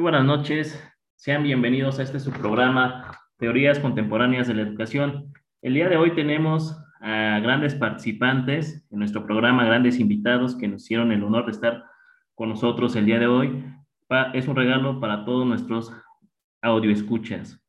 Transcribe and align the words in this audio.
Muy 0.00 0.12
buenas 0.12 0.24
noches, 0.24 0.82
sean 1.14 1.42
bienvenidos 1.42 1.98
a 1.98 2.04
este 2.04 2.20
su 2.20 2.30
programa 2.30 3.20
Teorías 3.36 3.78
Contemporáneas 3.78 4.48
de 4.48 4.54
la 4.54 4.62
Educación. 4.62 5.30
El 5.60 5.74
día 5.74 5.90
de 5.90 5.98
hoy 5.98 6.14
tenemos 6.14 6.74
a 7.02 7.38
grandes 7.40 7.74
participantes 7.74 8.82
en 8.90 8.98
nuestro 8.98 9.26
programa, 9.26 9.66
grandes 9.66 10.00
invitados 10.00 10.56
que 10.56 10.68
nos 10.68 10.84
hicieron 10.84 11.12
el 11.12 11.22
honor 11.22 11.44
de 11.44 11.50
estar 11.50 11.84
con 12.34 12.48
nosotros 12.48 12.96
el 12.96 13.04
día 13.04 13.18
de 13.18 13.26
hoy. 13.26 13.62
Es 14.32 14.48
un 14.48 14.56
regalo 14.56 15.00
para 15.00 15.26
todos 15.26 15.46
nuestros 15.46 15.92
audio 16.62 16.90
escuchas. 16.90 17.62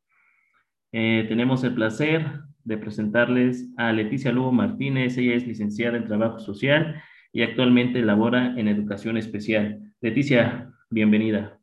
Eh, 0.90 1.26
tenemos 1.28 1.62
el 1.64 1.74
placer 1.74 2.24
de 2.64 2.78
presentarles 2.78 3.68
a 3.76 3.92
Leticia 3.92 4.32
Lugo 4.32 4.52
Martínez. 4.52 5.18
Ella 5.18 5.34
es 5.34 5.46
licenciada 5.46 5.98
en 5.98 6.06
Trabajo 6.06 6.38
Social 6.38 6.98
y 7.30 7.42
actualmente 7.42 8.00
labora 8.00 8.54
en 8.56 8.68
Educación 8.68 9.18
Especial. 9.18 9.82
Leticia, 10.00 10.72
bienvenida. 10.88 11.58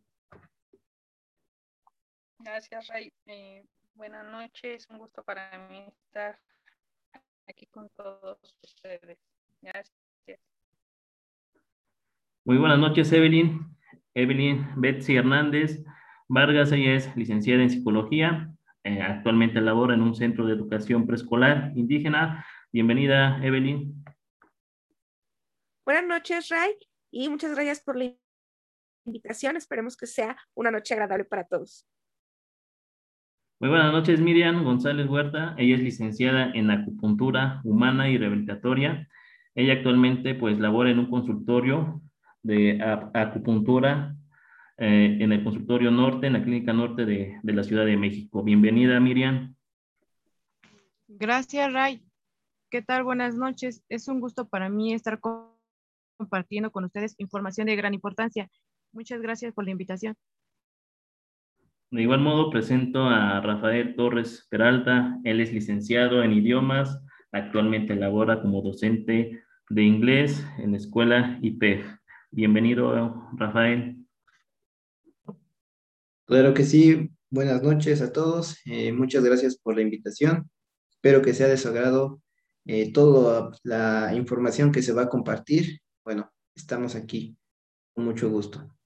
Gracias, 2.40 2.88
Ray. 2.88 3.12
Eh, 3.26 3.66
buenas 3.96 4.26
noches. 4.26 4.88
Un 4.90 4.98
gusto 4.98 5.24
para 5.24 5.58
mí 5.68 5.86
estar 6.06 6.40
aquí 7.48 7.66
con 7.68 7.90
todos 7.90 8.40
ustedes. 8.64 9.20
Gracias. 9.62 9.94
Muy 12.46 12.58
buenas 12.58 12.80
noches, 12.80 13.12
Evelyn. 13.12 13.78
Evelyn 14.14 14.66
Betsy 14.78 15.18
Hernández 15.18 15.84
Vargas, 16.30 16.72
ella 16.72 16.94
es 16.94 17.16
licenciada 17.18 17.62
en 17.62 17.70
psicología. 17.70 18.56
Eh, 18.84 19.02
actualmente 19.02 19.60
labora 19.60 19.96
en 19.96 20.02
un 20.02 20.16
centro 20.16 20.46
de 20.46 20.54
educación 20.54 21.06
preescolar 21.06 21.74
indígena. 21.76 22.46
Bienvenida, 22.72 23.44
Evelyn. 23.44 24.04
Buenas 25.84 26.06
noches, 26.06 26.50
Ray, 26.50 26.72
y 27.12 27.28
muchas 27.30 27.54
gracias 27.54 27.82
por 27.82 27.98
la 27.98 28.14
invitación. 29.06 29.58
Esperemos 29.58 29.98
que 29.98 30.08
sea 30.08 30.38
una 30.54 30.72
noche 30.72 30.94
agradable 30.94 31.26
para 31.26 31.44
todos. 31.44 31.86
Muy 33.62 33.72
buenas 33.72 33.92
noches, 33.92 34.22
Miriam 34.22 34.64
González 34.64 35.10
Huerta. 35.10 35.54
Ella 35.58 35.76
es 35.76 35.82
licenciada 35.82 36.50
en 36.54 36.72
acupuntura 36.72 37.60
humana 37.66 38.10
y 38.10 38.18
rehabilitatoria. 38.18 39.10
Ella 39.54 39.74
actualmente 39.74 40.34
pues 40.34 40.58
labora 40.60 40.92
en 40.92 41.00
un 41.00 41.10
consultorio 41.10 42.02
de 42.42 42.80
acupuntura 43.14 44.16
eh, 44.78 45.18
en 45.20 45.34
el 45.34 45.44
consultorio 45.44 45.92
norte, 45.92 46.28
en 46.28 46.34
la 46.34 46.42
clínica 46.42 46.72
norte 46.72 47.06
de, 47.06 47.38
de 47.44 47.54
la 47.54 47.64
Ciudad 47.64 47.84
de 47.84 47.98
México. 47.98 48.44
Bienvenida, 48.44 48.98
Miriam. 49.02 49.54
Gracias, 51.10 51.74
Ray. 51.74 52.02
¿Qué 52.70 52.82
tal? 52.82 53.04
Buenas 53.04 53.36
noches. 53.36 53.84
Es 53.90 54.08
un 54.08 54.22
gusto 54.22 54.48
para 54.48 54.70
mí 54.70 54.94
estar 54.94 55.20
compartiendo 56.18 56.72
con 56.72 56.86
ustedes 56.86 57.14
información 57.18 57.68
de 57.68 57.76
gran 57.76 57.94
importancia. 57.94 58.50
Muchas 58.94 59.22
gracias 59.22 59.54
por 59.54 59.66
la 59.66 59.72
invitación. 59.72 60.16
De 61.92 62.04
igual 62.04 62.22
modo, 62.22 62.52
presento 62.52 63.02
a 63.08 63.42
Rafael 63.42 63.96
Torres 63.96 64.46
Peralta. 64.48 65.18
Él 65.24 65.42
es 65.42 65.52
licenciado 65.52 66.22
en 66.22 66.34
idiomas. 66.34 67.02
Actualmente 67.32 67.96
labora 67.96 68.44
como 68.44 68.62
docente 68.62 69.42
de 69.70 69.84
inglés 69.84 70.46
en 70.60 70.72
la 70.72 70.78
escuela 70.78 71.40
IPEF. 71.42 71.84
Bienvenido, 72.30 73.28
Rafael. 73.36 74.06
Claro 76.26 76.54
que 76.54 76.64
sí. 76.64 77.10
Buenas 77.32 77.64
noches 77.64 78.04
a 78.04 78.14
todos. 78.14 78.60
Eh, 78.66 78.92
muchas 78.92 79.24
gracias 79.24 79.58
por 79.58 79.76
la 79.76 79.82
invitación. 79.82 80.48
Espero 80.92 81.24
que 81.24 81.34
sea 81.34 81.48
de 81.48 81.58
su 81.58 81.70
agrado 81.70 82.22
eh, 82.66 82.94
toda 82.94 83.50
la 83.64 84.14
información 84.14 84.72
que 84.72 84.84
se 84.84 84.94
va 84.94 85.04
a 85.04 85.10
compartir. 85.10 85.80
Bueno, 86.04 86.32
estamos 86.56 86.94
aquí 86.94 87.36
con 87.96 88.06
mucho 88.06 88.30
gusto. 88.30 88.79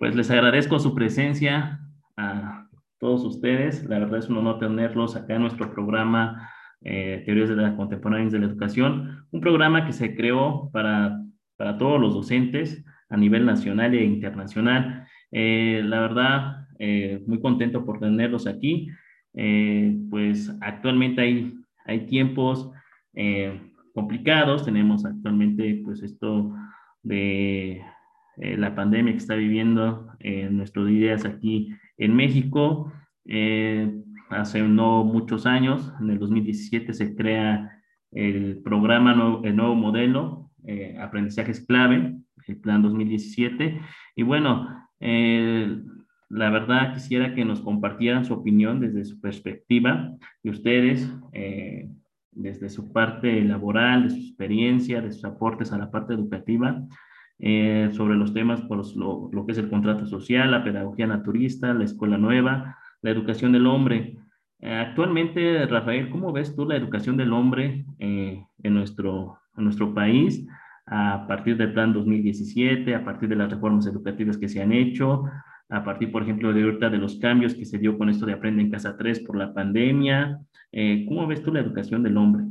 Pues 0.00 0.16
les 0.16 0.30
agradezco 0.30 0.78
su 0.78 0.94
presencia 0.94 1.78
a 2.16 2.66
todos 2.98 3.22
ustedes. 3.22 3.84
La 3.84 3.98
verdad 3.98 4.20
es 4.20 4.30
un 4.30 4.38
honor 4.38 4.58
tenerlos 4.58 5.14
acá 5.14 5.34
en 5.34 5.42
nuestro 5.42 5.70
programa 5.74 6.50
eh, 6.80 7.22
Teorías 7.26 7.50
de 7.50 7.56
la 7.56 7.76
Contemporáneas 7.76 8.32
de 8.32 8.38
la 8.38 8.46
Educación, 8.46 9.26
un 9.30 9.42
programa 9.42 9.84
que 9.84 9.92
se 9.92 10.16
creó 10.16 10.70
para, 10.72 11.22
para 11.58 11.76
todos 11.76 12.00
los 12.00 12.14
docentes 12.14 12.82
a 13.10 13.18
nivel 13.18 13.44
nacional 13.44 13.94
e 13.94 14.02
internacional. 14.02 15.06
Eh, 15.32 15.82
la 15.84 16.00
verdad, 16.00 16.68
eh, 16.78 17.22
muy 17.26 17.38
contento 17.38 17.84
por 17.84 18.00
tenerlos 18.00 18.46
aquí. 18.46 18.88
pues 20.08 20.50
actualmente 20.62 21.20
hay, 21.20 21.54
hay 21.84 22.06
tiempos 22.06 22.70
complicados. 23.92 24.64
Tenemos 24.64 25.04
actualmente 25.04 25.82
pues 25.84 26.02
esto 26.02 26.54
de 27.02 27.82
eh, 28.36 28.56
la 28.56 28.74
pandemia 28.74 29.12
que 29.12 29.18
está 29.18 29.34
viviendo 29.34 30.12
en 30.20 30.56
nuestros 30.56 30.88
días 30.88 31.24
aquí 31.24 31.74
en 31.98 32.14
México. 32.14 32.92
Eh, 33.26 33.92
hace 34.30 34.62
no 34.62 35.04
muchos 35.04 35.46
años, 35.46 35.92
en 36.00 36.10
el 36.10 36.18
2017, 36.18 36.94
se 36.94 37.14
crea 37.14 37.70
el 38.12 38.60
programa, 38.62 39.40
el 39.44 39.56
nuevo 39.56 39.74
modelo, 39.74 40.50
eh, 40.64 40.96
Aprendizajes 41.00 41.64
Clave, 41.66 42.16
el 42.46 42.56
Plan 42.56 42.82
2017. 42.82 43.80
Y 44.16 44.22
bueno, 44.22 44.68
la 46.28 46.50
verdad 46.50 46.94
quisiera 46.94 47.34
que 47.34 47.44
nos 47.44 47.60
compartieran 47.60 48.24
su 48.24 48.34
opinión 48.34 48.80
desde 48.80 49.04
su 49.04 49.20
perspectiva 49.20 50.12
de 50.42 50.50
ustedes, 50.50 51.10
desde 52.32 52.68
su 52.68 52.92
parte 52.92 53.42
laboral, 53.42 54.04
de 54.04 54.10
su 54.10 54.16
experiencia, 54.16 55.00
de 55.00 55.12
sus 55.12 55.24
aportes 55.24 55.72
a 55.72 55.78
la 55.78 55.90
parte 55.90 56.14
educativa. 56.14 56.82
Eh, 57.42 57.88
sobre 57.92 58.16
los 58.16 58.34
temas, 58.34 58.60
por 58.60 58.84
lo, 58.96 59.30
lo, 59.32 59.46
que 59.46 59.52
es 59.52 59.58
el 59.58 59.70
contrato 59.70 60.04
social, 60.04 60.50
la 60.50 60.62
pedagogía 60.62 61.06
naturista, 61.06 61.72
la 61.72 61.84
escuela 61.84 62.18
nueva, 62.18 62.76
la 63.00 63.10
educación 63.10 63.52
del 63.52 63.66
hombre. 63.66 64.18
Eh, 64.58 64.74
actualmente, 64.74 65.64
Rafael, 65.66 66.10
¿cómo 66.10 66.32
ves 66.32 66.54
tú 66.54 66.66
la 66.66 66.76
educación 66.76 67.16
del 67.16 67.32
hombre 67.32 67.86
eh, 67.98 68.44
en, 68.62 68.74
nuestro, 68.74 69.38
nuestro 69.56 69.94
país 69.94 70.46
a 70.84 71.26
partir 71.26 71.56
del 71.56 71.72
plan 71.72 71.94
2017, 71.94 72.94
a 72.94 73.04
partir 73.04 73.30
de 73.30 73.36
las 73.36 73.50
reformas 73.50 73.86
educativas 73.86 74.36
que 74.36 74.48
se 74.48 74.60
han 74.60 74.72
hecho, 74.72 75.24
a 75.70 75.82
partir, 75.82 76.12
por 76.12 76.22
ejemplo, 76.22 76.52
de 76.52 76.62
ahorita 76.62 76.90
de 76.90 76.98
los 76.98 77.16
cambios 77.20 77.54
que 77.54 77.64
se 77.64 77.78
dio 77.78 77.96
con 77.96 78.10
esto 78.10 78.26
de 78.26 78.34
Aprende 78.34 78.60
en 78.60 78.70
Casa 78.70 78.98
3 78.98 79.20
por 79.20 79.36
la 79.36 79.54
pandemia? 79.54 80.40
¿Cómo 81.08 81.26
ves 81.26 81.42
tú 81.42 81.52
la 81.52 81.60
educación 81.60 82.02
del 82.02 82.16
hombre? 82.16 82.44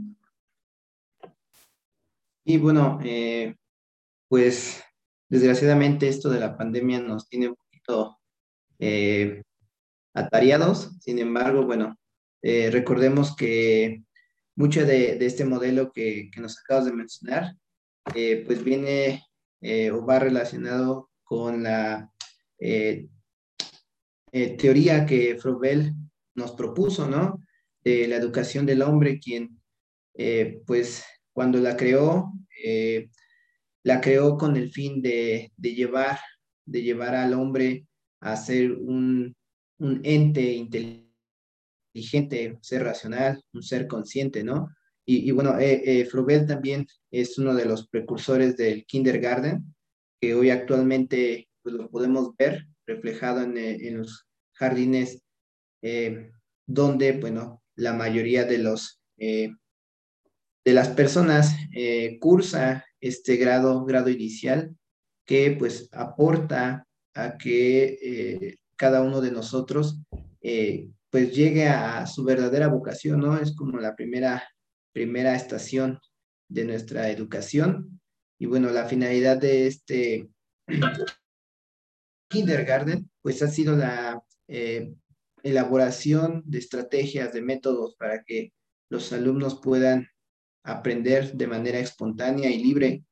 Y 2.46 2.58
bueno, 2.58 2.98
pues 4.30 4.82
desgraciadamente 5.28 6.08
esto 6.08 6.30
de 6.30 6.40
la 6.40 6.56
pandemia 6.56 7.02
nos 7.02 7.28
tiene 7.28 7.50
un 7.50 7.56
poquito 7.56 8.20
eh, 8.78 9.42
atareados. 10.14 10.92
Sin 11.02 11.20
embargo, 11.20 11.66
bueno, 11.66 11.98
eh, 12.42 12.70
recordemos 12.72 13.36
que 13.36 14.04
mucho 14.56 14.86
de, 14.86 15.18
este 15.26 15.44
modelo 15.46 15.92
que, 15.92 16.30
nos 16.38 16.60
acabas 16.60 16.86
de 16.86 16.94
mencionar, 16.94 17.56
eh, 18.16 18.44
pues 18.46 18.64
viene 18.64 19.24
o 19.92 20.06
va 20.06 20.20
relacionado 20.20 21.10
con 21.24 21.64
la 21.64 22.10
teoría 24.32 25.06
que 25.06 25.38
Froebel 25.38 25.94
nos 26.34 26.54
propuso, 26.54 27.10
¿no? 27.10 27.44
De 27.84 28.08
la 28.08 28.16
educación 28.16 28.66
del 28.66 28.82
hombre, 28.84 29.20
quien, 29.20 29.62
pues, 30.66 31.04
cuando 31.34 31.60
la 31.60 31.76
creó, 31.76 32.32
la 33.84 34.02
creó 34.02 34.38
con 34.38 34.56
el 34.56 34.72
fin 34.72 35.02
de, 35.02 35.52
llevar, 35.58 36.20
de 36.66 36.82
llevar 36.82 37.16
al 37.16 37.34
hombre 37.34 37.86
a 38.20 38.36
ser 38.36 38.72
un, 38.72 39.36
ente 39.80 40.54
inteligente, 40.54 42.52
un 42.54 42.64
ser 42.64 42.84
racional, 42.84 43.42
un 43.54 43.64
ser 43.64 43.88
consciente, 43.88 44.44
¿no? 44.44 44.70
Y, 45.06 45.32
bueno, 45.32 45.58
eh, 45.58 46.02
eh 46.02 46.08
también 46.48 46.86
es 47.10 47.40
uno 47.40 47.56
de 47.56 47.66
los 47.66 47.88
precursores 47.88 48.56
del 48.56 48.86
kindergarten, 48.86 49.74
que 50.22 50.36
hoy 50.36 50.52
actualmente 50.52 51.50
pues, 51.64 51.74
lo 51.74 51.90
podemos 51.90 52.36
ver 52.38 52.68
reflejado 52.86 53.42
en, 53.42 53.58
eh, 53.58 53.90
los 53.92 54.28
jardines, 54.54 55.24
eh, 55.82 56.30
donde, 56.68 57.14
bueno, 57.14 57.64
la 57.76 57.94
mayoría 57.94 58.46
de 58.46 58.60
los 58.60 58.98
de 59.18 60.74
las 60.74 60.90
personas 60.90 61.54
cursa 62.22 62.86
este 63.02 63.38
grado, 63.38 63.86
grado 63.86 64.10
inicial, 64.10 64.76
que 65.26 65.56
pues 65.58 65.90
aporta 65.92 66.86
a 67.14 67.38
que 67.38 68.00
eh, 68.02 68.58
cada 68.76 69.02
uno 69.02 69.22
de 69.22 69.32
nosotros 69.32 70.00
eh, 70.42 70.90
pues 71.10 71.36
llegue 71.36 71.68
a 71.68 72.06
su 72.08 72.24
verdadera 72.24 72.68
vocación, 72.68 73.20
¿no? 73.20 73.38
Es 73.38 73.56
como 73.56 73.80
la 73.80 73.96
primera, 73.96 74.44
primera 74.94 75.36
estación 75.36 76.00
de 76.50 76.66
nuestra 76.66 77.10
educación. 77.10 78.00
Y 78.40 78.46
bueno, 78.46 78.70
la 78.70 78.86
finalidad 78.86 79.38
de 79.38 79.68
este 79.68 80.30
kindergarten, 82.30 83.10
pues 83.22 83.42
ha 83.42 83.48
sido 83.48 83.76
la 83.76 84.22
eh, 84.48 84.94
elaboración 85.44 86.44
de 86.46 86.60
estrategias, 86.60 87.34
de 87.34 87.42
métodos 87.42 87.96
para 87.96 88.24
que 88.24 88.54
los 88.90 89.12
alumnos 89.14 89.60
puedan 89.62 90.08
aprender 90.64 91.34
de 91.34 91.48
manera 91.48 91.80
espontánea 91.80 92.50
y 92.50 92.64
libre, 92.64 93.04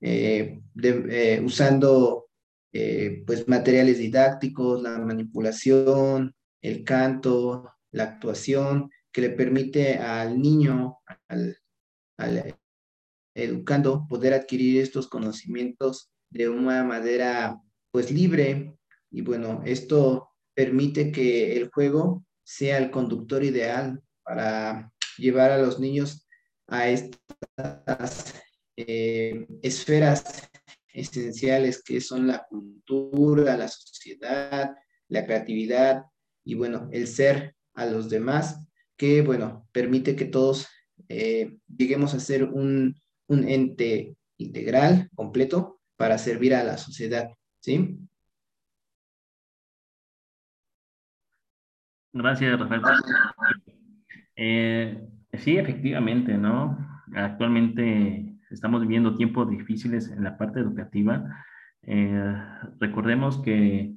eh, 0.00 0.60
eh, 0.82 1.42
usando 1.44 2.28
eh, 2.72 3.22
pues 3.26 3.48
materiales 3.48 3.98
didácticos, 3.98 4.82
la 4.82 4.98
manipulación, 4.98 6.34
el 6.62 6.84
canto, 6.84 7.72
la 7.92 8.04
actuación, 8.04 8.90
que 9.12 9.22
le 9.22 9.30
permite 9.30 9.96
al 9.96 10.40
niño, 10.40 10.98
al, 11.28 11.56
educando, 13.34 14.06
poder 14.08 14.34
adquirir 14.34 14.80
estos 14.80 15.08
conocimientos 15.08 16.10
de 16.30 16.48
una 16.48 16.84
manera 16.84 17.60
pues 17.90 18.10
libre. 18.10 18.74
Y 19.10 19.22
bueno, 19.22 19.62
esto 19.64 20.30
permite 20.54 21.10
que 21.10 21.56
el 21.56 21.70
juego 21.70 22.24
sea 22.44 22.78
el 22.78 22.90
conductor 22.90 23.42
ideal 23.42 24.02
para 24.22 24.92
llevar 25.16 25.50
a 25.50 25.58
los 25.58 25.80
niños 25.80 26.27
a 26.68 26.88
estas 26.88 28.34
eh, 28.76 29.46
esferas 29.62 30.48
esenciales 30.92 31.82
que 31.82 32.00
son 32.00 32.26
la 32.26 32.46
cultura, 32.48 33.56
la 33.56 33.68
sociedad, 33.68 34.74
la 35.08 35.24
creatividad 35.24 36.04
y 36.44 36.54
bueno, 36.54 36.88
el 36.92 37.06
ser 37.06 37.56
a 37.74 37.86
los 37.86 38.08
demás, 38.08 38.64
que 38.96 39.22
bueno, 39.22 39.66
permite 39.72 40.16
que 40.16 40.24
todos 40.24 40.68
eh, 41.08 41.58
lleguemos 41.74 42.14
a 42.14 42.20
ser 42.20 42.44
un, 42.44 42.94
un 43.26 43.48
ente 43.48 44.16
integral, 44.36 45.10
completo, 45.14 45.80
para 45.96 46.18
servir 46.18 46.54
a 46.54 46.64
la 46.64 46.78
sociedad, 46.78 47.28
¿sí? 47.60 47.98
Gracias, 52.12 52.58
Rafael. 52.58 52.82
Eh, 54.36 55.08
sí, 55.32 55.56
efectivamente, 55.56 56.36
¿no? 56.36 56.78
Actualmente 57.14 58.36
estamos 58.50 58.80
viviendo 58.80 59.14
tiempos 59.14 59.48
difíciles 59.48 60.10
en 60.10 60.24
la 60.24 60.36
parte 60.36 60.60
educativa. 60.60 61.24
Eh, 61.82 62.34
recordemos 62.80 63.38
que 63.38 63.94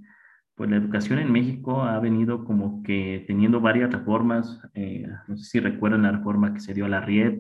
pues, 0.56 0.70
la 0.70 0.78
educación 0.78 1.20
en 1.20 1.32
México 1.32 1.84
ha 1.84 2.00
venido 2.00 2.46
como 2.46 2.84
que 2.84 3.24
teniendo 3.28 3.60
varias 3.62 3.92
reformas. 3.92 4.62
Eh, 4.74 5.08
no 5.28 5.38
sé 5.38 5.44
si 5.46 5.60
recuerdan 5.60 6.04
la 6.04 6.12
reforma 6.12 6.54
que 6.54 6.60
se 6.60 6.74
dio 6.74 6.86
a 6.86 6.90
la 6.90 7.02
RIED 7.02 7.40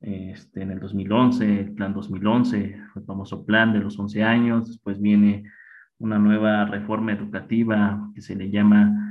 este, 0.00 0.62
en 0.62 0.70
el 0.70 0.80
2011, 0.80 1.60
el 1.60 1.72
plan 1.74 1.92
2011, 1.92 2.80
el 2.96 3.04
famoso 3.04 3.44
plan 3.44 3.72
de 3.72 3.80
los 3.80 3.98
11 3.98 4.22
años. 4.22 4.68
Después 4.68 5.00
viene 5.00 5.44
una 5.98 6.18
nueva 6.18 6.64
reforma 6.64 7.12
educativa 7.12 8.10
que 8.14 8.22
se 8.22 8.36
le 8.36 8.50
llama 8.50 9.07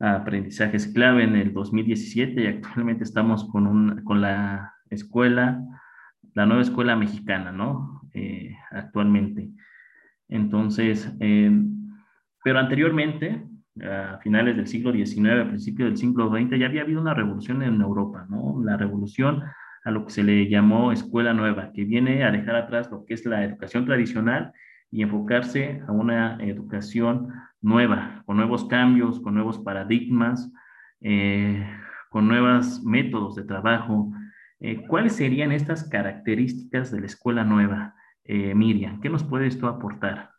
aprendizajes 0.00 0.88
clave 0.88 1.24
en 1.24 1.36
el 1.36 1.52
2017 1.52 2.42
y 2.42 2.46
actualmente 2.46 3.04
estamos 3.04 3.44
con, 3.50 3.66
un, 3.66 4.02
con 4.02 4.20
la 4.20 4.74
escuela, 4.88 5.62
la 6.34 6.46
nueva 6.46 6.62
escuela 6.62 6.96
mexicana, 6.96 7.52
¿no? 7.52 8.02
Eh, 8.14 8.56
actualmente. 8.70 9.50
Entonces, 10.28 11.14
eh, 11.20 11.50
pero 12.42 12.58
anteriormente, 12.58 13.46
a 13.82 14.18
finales 14.22 14.56
del 14.56 14.66
siglo 14.66 14.92
XIX, 14.92 15.40
a 15.40 15.48
principios 15.48 15.90
del 15.90 15.98
siglo 15.98 16.30
XX, 16.30 16.58
ya 16.58 16.66
había 16.66 16.82
habido 16.82 17.00
una 17.00 17.14
revolución 17.14 17.62
en 17.62 17.80
Europa, 17.80 18.26
¿no? 18.28 18.60
La 18.64 18.76
revolución 18.76 19.42
a 19.84 19.90
lo 19.90 20.04
que 20.06 20.12
se 20.12 20.22
le 20.22 20.48
llamó 20.48 20.92
escuela 20.92 21.34
nueva, 21.34 21.72
que 21.72 21.84
viene 21.84 22.24
a 22.24 22.30
dejar 22.30 22.56
atrás 22.56 22.90
lo 22.90 23.04
que 23.04 23.14
es 23.14 23.24
la 23.26 23.44
educación 23.44 23.86
tradicional 23.86 24.52
y 24.90 25.02
enfocarse 25.02 25.82
a 25.86 25.92
una 25.92 26.36
educación 26.42 27.32
nueva, 27.60 28.22
con 28.26 28.36
nuevos 28.36 28.64
cambios, 28.66 29.20
con 29.20 29.34
nuevos 29.34 29.58
paradigmas, 29.58 30.50
eh, 31.00 31.66
con 32.10 32.26
nuevos 32.26 32.82
métodos 32.82 33.36
de 33.36 33.44
trabajo. 33.44 34.12
Eh, 34.58 34.86
¿Cuáles 34.86 35.16
serían 35.16 35.52
estas 35.52 35.88
características 35.88 36.90
de 36.90 37.00
la 37.00 37.06
escuela 37.06 37.44
nueva, 37.44 37.94
eh, 38.24 38.54
Miriam? 38.54 39.00
¿Qué 39.00 39.08
nos 39.08 39.24
puede 39.24 39.46
esto 39.46 39.68
aportar? 39.68 40.30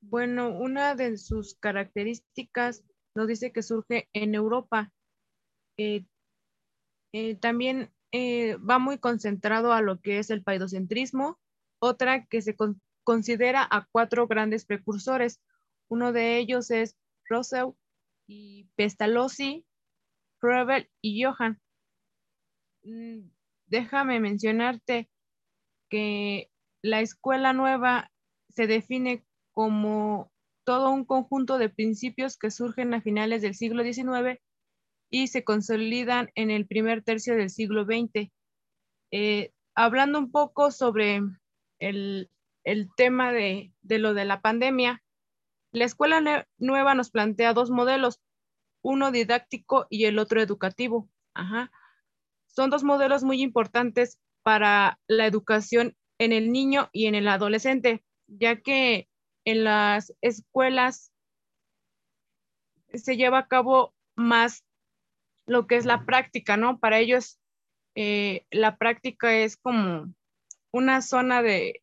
Bueno, 0.00 0.50
una 0.50 0.94
de 0.94 1.16
sus 1.16 1.54
características 1.54 2.84
nos 3.14 3.28
dice 3.28 3.52
que 3.52 3.62
surge 3.62 4.08
en 4.12 4.34
Europa. 4.34 4.92
también 7.40 7.90
va 8.14 8.78
muy 8.78 8.98
concentrado 8.98 9.72
a 9.72 9.82
lo 9.82 10.00
que 10.00 10.18
es 10.18 10.30
el 10.30 10.42
paidocentrismo, 10.42 11.38
otra 11.78 12.26
que 12.26 12.42
se 12.42 12.56
considera 13.04 13.66
a 13.70 13.86
cuatro 13.90 14.26
grandes 14.26 14.64
precursores. 14.64 15.40
Uno 15.88 16.12
de 16.12 16.38
ellos 16.38 16.70
es 16.70 16.96
Rousseau 17.28 17.76
y 18.26 18.68
Pestalozzi, 18.76 19.64
Froebel 20.40 20.90
y 21.00 21.22
Johann. 21.22 21.60
Mm, 22.82 23.30
déjame 23.66 24.20
mencionarte 24.20 25.08
que 25.88 26.50
la 26.82 27.00
escuela 27.00 27.52
nueva 27.52 28.10
se 28.50 28.66
define 28.66 29.24
como 29.52 30.32
todo 30.64 30.90
un 30.90 31.04
conjunto 31.04 31.58
de 31.58 31.68
principios 31.68 32.36
que 32.36 32.50
surgen 32.50 32.92
a 32.94 33.00
finales 33.00 33.42
del 33.42 33.54
siglo 33.54 33.82
XIX 33.84 34.40
y 35.10 35.28
se 35.28 35.44
consolidan 35.44 36.30
en 36.34 36.50
el 36.50 36.66
primer 36.66 37.02
tercio 37.02 37.36
del 37.36 37.50
siglo 37.50 37.84
XX. 37.84 38.30
Eh, 39.12 39.52
hablando 39.74 40.18
un 40.18 40.32
poco 40.32 40.72
sobre 40.72 41.22
el, 41.78 42.30
tema 42.96 43.32
de, 43.32 43.72
lo 43.82 44.14
de 44.14 44.24
la 44.24 44.40
pandemia, 44.40 45.02
la 45.72 45.84
escuela 45.84 46.46
nueva 46.58 46.94
nos 46.94 47.10
plantea 47.10 47.52
dos 47.52 47.70
modelos, 47.70 48.20
uno 48.82 49.10
didáctico 49.10 49.86
y 49.90 50.04
el 50.06 50.18
otro 50.18 50.40
educativo. 50.40 51.08
Son 52.46 52.70
dos 52.70 52.84
modelos 52.84 53.24
muy 53.24 53.42
importantes 53.42 54.18
para 54.42 54.98
la 55.06 55.26
educación 55.26 55.96
en 56.18 56.32
el 56.32 56.50
niño 56.50 56.88
y 56.92 57.06
en 57.06 57.14
el 57.14 57.28
adolescente, 57.28 58.04
ya 58.26 58.56
que 58.62 59.08
en 59.44 59.64
las 59.64 60.14
escuelas 60.22 61.12
se 62.94 63.16
lleva 63.16 63.38
a 63.38 63.48
cabo 63.48 63.94
más 64.14 64.64
lo 65.46 65.66
que 65.66 65.76
es 65.76 65.84
la 65.84 66.04
práctica, 66.04 66.56
¿no? 66.56 66.78
Para 66.78 66.98
ellos 66.98 67.38
eh, 67.94 68.46
la 68.50 68.76
práctica 68.76 69.34
es 69.34 69.56
como 69.56 70.12
una 70.76 71.00
zona 71.00 71.42
de, 71.42 71.82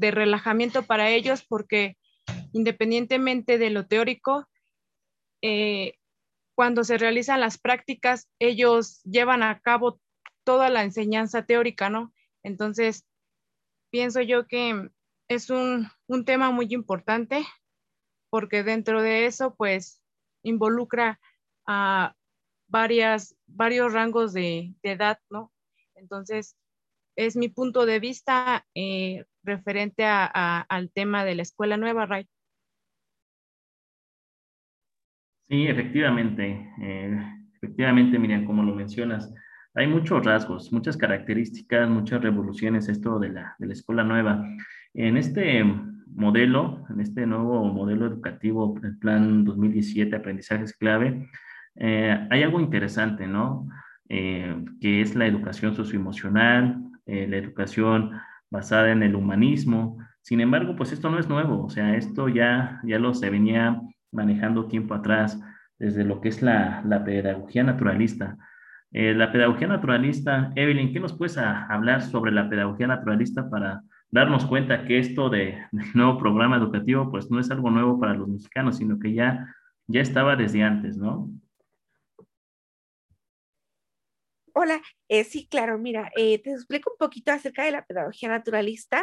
relajamiento 0.00 0.84
para 0.84 1.10
ellos 1.10 1.44
porque 1.46 1.96
independientemente 2.52 3.58
de 3.58 3.70
lo 3.70 3.86
teórico, 3.86 4.48
eh, 5.42 5.94
cuando 6.54 6.84
se 6.84 6.96
realizan 6.96 7.40
las 7.40 7.58
prácticas, 7.58 8.28
ellos 8.38 9.02
llevan 9.02 9.42
a 9.42 9.60
cabo 9.60 10.00
toda 10.44 10.70
la 10.70 10.82
enseñanza 10.82 11.44
teórica, 11.44 11.90
¿no? 11.90 12.12
Entonces, 12.42 13.04
pienso 13.90 14.20
yo 14.20 14.46
que 14.46 14.90
es 15.28 15.50
un, 15.50 15.90
tema 16.24 16.50
muy 16.50 16.66
importante 16.70 17.44
porque 18.30 18.62
dentro 18.62 19.02
de 19.02 19.26
eso, 19.26 19.54
pues, 19.54 20.00
involucra 20.42 21.20
a 21.66 22.14
varias, 22.68 23.34
varios 23.46 23.92
rangos 23.92 24.32
de, 24.32 24.74
de 24.82 24.92
edad, 24.92 25.18
¿no? 25.30 25.52
Entonces, 25.94 26.56
es 27.16 27.36
mi 27.36 27.48
punto 27.48 27.86
de 27.86 28.00
vista 28.00 28.64
eh, 28.74 29.24
referente 29.42 30.04
al 30.06 30.90
tema 30.92 31.24
de 31.24 31.34
la 31.34 31.42
escuela 31.42 31.76
nueva, 31.76 32.06
Ray. 32.06 32.26
Sí, 35.48 35.66
efectivamente, 35.66 36.70
eh, 36.80 37.18
efectivamente, 37.56 38.18
Miriam, 38.18 38.46
como 38.46 38.62
lo 38.62 38.74
mencionas, 38.74 39.32
hay 39.74 39.86
muchos 39.86 40.24
rasgos, 40.24 40.72
muchas 40.72 40.96
características, 40.96 41.88
muchas 41.90 42.22
revoluciones 42.22 42.88
esto 42.88 43.18
de 43.18 43.30
la, 43.30 43.54
de 43.58 43.66
la 43.66 43.72
escuela 43.72 44.04
nueva. 44.04 44.46
En 44.94 45.16
este 45.16 45.62
modelo, 46.14 46.86
en 46.90 47.00
este 47.00 47.26
nuevo 47.26 47.64
modelo 47.64 48.06
educativo, 48.06 48.78
el 48.82 48.96
plan 48.98 49.44
2017, 49.44 50.16
aprendizajes 50.16 50.74
clave, 50.74 51.28
eh, 51.76 52.28
hay 52.30 52.42
algo 52.42 52.60
interesante, 52.60 53.26
¿no? 53.26 53.68
que 54.08 55.00
es 55.00 55.14
la 55.14 55.26
educación 55.26 55.74
socioemocional, 55.74 56.91
eh, 57.12 57.26
la 57.28 57.36
educación 57.36 58.12
basada 58.50 58.90
en 58.90 59.02
el 59.02 59.14
humanismo. 59.14 59.98
Sin 60.22 60.40
embargo, 60.40 60.76
pues 60.76 60.92
esto 60.92 61.10
no 61.10 61.18
es 61.18 61.28
nuevo, 61.28 61.64
o 61.64 61.68
sea, 61.68 61.94
esto 61.94 62.28
ya, 62.30 62.80
ya 62.84 62.98
lo 62.98 63.12
se 63.12 63.28
venía 63.28 63.82
manejando 64.10 64.66
tiempo 64.66 64.94
atrás, 64.94 65.38
desde 65.78 66.04
lo 66.04 66.22
que 66.22 66.30
es 66.30 66.40
la, 66.40 66.82
la 66.86 67.04
pedagogía 67.04 67.64
naturalista. 67.64 68.38
Eh, 68.92 69.12
la 69.14 69.30
pedagogía 69.30 69.68
naturalista, 69.68 70.52
Evelyn, 70.54 70.94
¿qué 70.94 71.00
nos 71.00 71.12
puedes 71.12 71.36
hablar 71.36 72.00
sobre 72.00 72.32
la 72.32 72.48
pedagogía 72.48 72.86
naturalista 72.86 73.50
para 73.50 73.82
darnos 74.10 74.46
cuenta 74.46 74.84
que 74.86 74.98
esto 74.98 75.28
de, 75.28 75.58
del 75.70 75.86
nuevo 75.92 76.16
programa 76.18 76.56
educativo, 76.56 77.10
pues 77.10 77.30
no 77.30 77.40
es 77.40 77.50
algo 77.50 77.70
nuevo 77.70 78.00
para 78.00 78.14
los 78.14 78.28
mexicanos, 78.28 78.78
sino 78.78 78.98
que 78.98 79.12
ya, 79.12 79.54
ya 79.86 80.00
estaba 80.00 80.34
desde 80.34 80.62
antes, 80.62 80.96
¿no? 80.96 81.28
Hola, 84.54 84.82
eh, 85.08 85.24
sí, 85.24 85.46
claro, 85.48 85.78
mira, 85.78 86.10
eh, 86.16 86.38
te 86.42 86.50
explico 86.50 86.90
un 86.92 86.98
poquito 86.98 87.32
acerca 87.32 87.64
de 87.64 87.70
la 87.70 87.86
pedagogía 87.86 88.28
naturalista. 88.28 89.02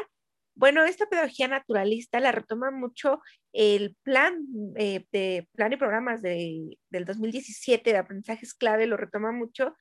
Bueno, 0.56 0.84
esta 0.86 1.08
pedagogía 1.08 1.48
naturalista 1.48 2.20
la 2.20 2.32
retoma 2.32 2.70
mucho 2.70 3.22
el 3.54 3.96
plan 4.04 4.46
eh, 4.76 5.06
de 5.12 5.48
plan 5.54 5.74
y 5.74 5.78
programas 5.78 6.22
de, 6.22 6.78
del 6.92 7.06
2017 7.06 7.92
de 7.92 7.98
aprendizajes 7.98 8.54
clave, 8.54 8.86
lo 8.86 8.98
retoma 8.98 9.32
mucho, 9.32 9.76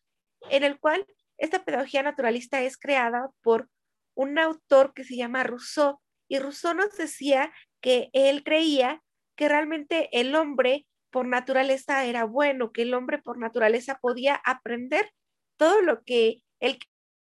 en 0.50 0.64
el 0.64 0.78
cual 0.78 1.04
esta 1.36 1.64
pedagogía 1.64 2.02
naturalista 2.02 2.62
es 2.62 2.78
creada 2.78 3.30
por 3.42 3.68
un 4.14 4.38
autor 4.38 4.94
que 4.94 5.04
se 5.04 5.16
llama 5.16 5.44
Rousseau 5.44 6.00
Y 6.28 6.38
Rousseau 6.38 6.74
nos 6.74 6.96
decía 6.96 7.52
que 7.82 8.08
él 8.14 8.42
creía 8.42 9.02
que 9.36 9.48
realmente 9.48 10.08
el 10.18 10.34
hombre 10.34 10.86
por 11.10 11.26
naturaleza 11.26 12.04
era 12.06 12.24
bueno, 12.24 12.72
que 12.72 12.82
el 12.82 12.94
hombre 12.94 13.18
por 13.18 13.38
naturaleza 13.38 13.98
podía 14.00 14.40
aprender 14.44 15.10
todo 15.58 15.82
lo 15.82 16.02
que 16.04 16.42
él 16.60 16.78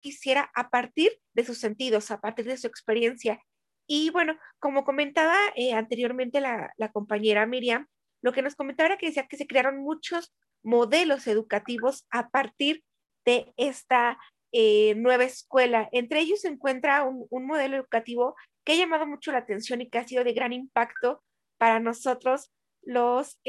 quisiera 0.01 0.51
a 0.53 0.69
partir 0.69 1.11
de 1.33 1.45
sus 1.45 1.57
sentidos, 1.57 2.11
a 2.11 2.19
partir 2.19 2.45
de 2.45 2.57
su 2.57 2.67
experiencia. 2.67 3.41
Y 3.87 4.09
bueno, 4.09 4.37
como 4.59 4.83
comentaba 4.83 5.35
eh, 5.55 5.73
anteriormente 5.73 6.41
la, 6.41 6.73
compañera 6.91 7.45
Miriam, 7.45 7.87
lo 8.21 8.33
que 8.33 8.41
nos 8.41 8.55
comentaba 8.55 8.87
era 8.87 8.97
que 8.97 9.07
decía 9.07 9.27
que 9.27 9.37
se 9.37 9.47
crearon 9.47 9.77
muchos 9.77 10.33
modelos 10.63 11.27
educativos 11.27 12.05
a 12.09 12.29
partir 12.29 12.83
de 13.25 13.53
esta 13.57 14.19
eh, 14.51 14.95
nueva 14.95 15.23
escuela. 15.23 15.89
Entre 15.91 16.19
ellos 16.19 16.41
se 16.41 16.49
encuentra 16.49 17.03
un, 17.03 17.45
modelo 17.45 17.77
educativo 17.77 18.35
que 18.63 18.73
ha 18.73 18.75
llamado 18.75 19.07
mucho 19.07 19.31
la 19.31 19.39
atención 19.39 19.81
y 19.81 19.89
que 19.89 19.99
ha 19.99 20.07
sido 20.07 20.23
de 20.23 20.33
gran 20.33 20.53
impacto 20.53 21.23
para 21.57 21.79
nosotros 21.79 22.51
los, 22.83 23.39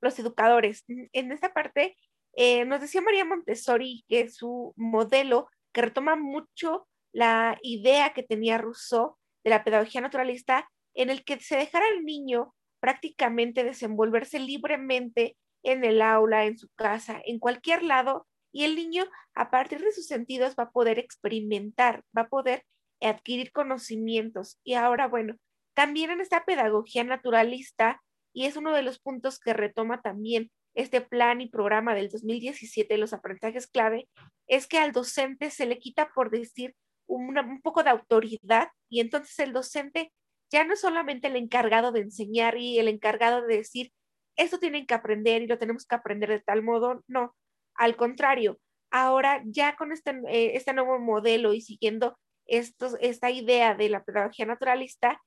los 0.00 0.18
educadores. 0.18 0.84
En 0.88 1.32
esta 1.32 1.52
parte, 1.52 1.96
eh, 2.34 2.64
nos 2.64 2.80
decía 2.80 3.00
María 3.00 3.24
Montessori 3.24 4.04
que 4.08 4.28
su 4.30 4.72
modelo, 4.76 5.48
que 5.72 5.82
retoma 5.82 6.16
mucho 6.16 6.86
la 7.12 7.58
idea 7.62 8.12
que 8.12 8.22
tenía 8.22 8.58
Rousseau 8.58 9.16
de 9.44 9.50
la 9.50 9.64
pedagogía 9.64 10.00
naturalista, 10.00 10.68
en 10.94 11.10
el 11.10 11.24
que 11.24 11.40
se 11.40 11.56
dejara 11.56 11.86
al 11.86 12.04
niño 12.04 12.54
prácticamente 12.80 13.64
desenvolverse 13.64 14.38
libremente 14.38 15.36
en 15.62 15.84
el 15.84 16.02
aula, 16.02 16.44
en 16.46 16.56
su 16.56 16.68
casa, 16.74 17.20
en 17.24 17.38
cualquier 17.38 17.82
lado, 17.82 18.26
y 18.52 18.64
el 18.64 18.74
niño 18.74 19.04
a 19.34 19.50
partir 19.50 19.80
de 19.80 19.92
sus 19.92 20.06
sentidos 20.06 20.54
va 20.58 20.64
a 20.64 20.70
poder 20.70 20.98
experimentar, 20.98 22.02
va 22.16 22.22
a 22.22 22.28
poder 22.28 22.64
adquirir 23.00 23.52
conocimientos. 23.52 24.58
Y 24.64 24.74
ahora, 24.74 25.06
bueno, 25.06 25.36
también 25.74 26.10
en 26.10 26.20
esta 26.20 26.44
pedagogía 26.44 27.04
naturalista, 27.04 28.02
y 28.32 28.46
es 28.46 28.56
uno 28.56 28.74
de 28.74 28.82
los 28.82 28.98
puntos 28.98 29.38
que 29.38 29.52
retoma 29.52 30.00
también 30.00 30.50
este 30.74 31.00
plan 31.00 31.40
y 31.40 31.48
programa 31.48 31.94
del 31.94 32.08
2017, 32.08 32.96
los 32.98 33.12
aprendizajes 33.12 33.66
clave, 33.66 34.08
es 34.46 34.66
que 34.66 34.78
al 34.78 34.92
docente 34.92 35.50
se 35.50 35.66
le 35.66 35.78
quita, 35.78 36.10
por 36.14 36.30
decir, 36.30 36.74
un 37.06 37.60
poco 37.62 37.82
de 37.82 37.90
autoridad 37.90 38.68
y 38.88 39.00
entonces 39.00 39.38
el 39.40 39.52
docente 39.52 40.12
ya 40.50 40.64
no 40.64 40.74
es 40.74 40.80
solamente 40.80 41.28
el 41.28 41.36
encargado 41.36 41.92
de 41.92 42.00
enseñar 42.00 42.56
y 42.56 42.78
el 42.78 42.88
encargado 42.88 43.46
de 43.46 43.56
decir, 43.56 43.92
esto 44.36 44.58
tienen 44.58 44.86
que 44.86 44.94
aprender 44.94 45.42
y 45.42 45.46
lo 45.46 45.58
tenemos 45.58 45.86
que 45.86 45.94
aprender 45.94 46.28
de 46.28 46.40
tal 46.40 46.62
modo, 46.62 47.02
no, 47.08 47.34
al 47.74 47.96
contrario, 47.96 48.58
ahora 48.90 49.42
ya 49.46 49.76
con 49.76 49.92
este, 49.92 50.10
eh, 50.28 50.56
este 50.56 50.72
nuevo 50.72 50.98
modelo 50.98 51.52
y 51.52 51.60
siguiendo 51.60 52.18
estos, 52.46 52.96
esta 53.00 53.30
idea 53.30 53.74
de 53.74 53.88
la 53.88 54.04
pedagogía 54.04 54.46
naturalista, 54.46 55.20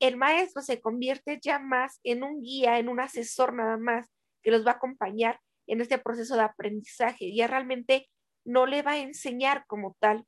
el 0.00 0.16
maestro 0.16 0.62
se 0.62 0.80
convierte 0.80 1.40
ya 1.42 1.58
más 1.58 1.98
en 2.04 2.22
un 2.22 2.40
guía, 2.40 2.78
en 2.78 2.88
un 2.88 3.00
asesor 3.00 3.52
nada 3.52 3.76
más, 3.76 4.08
que 4.42 4.50
los 4.50 4.66
va 4.66 4.72
a 4.72 4.74
acompañar 4.74 5.40
en 5.66 5.80
este 5.80 5.98
proceso 5.98 6.36
de 6.36 6.42
aprendizaje. 6.42 7.34
Ya 7.34 7.46
realmente 7.46 8.08
no 8.44 8.66
le 8.66 8.82
va 8.82 8.92
a 8.92 8.98
enseñar 8.98 9.64
como 9.66 9.96
tal. 10.00 10.24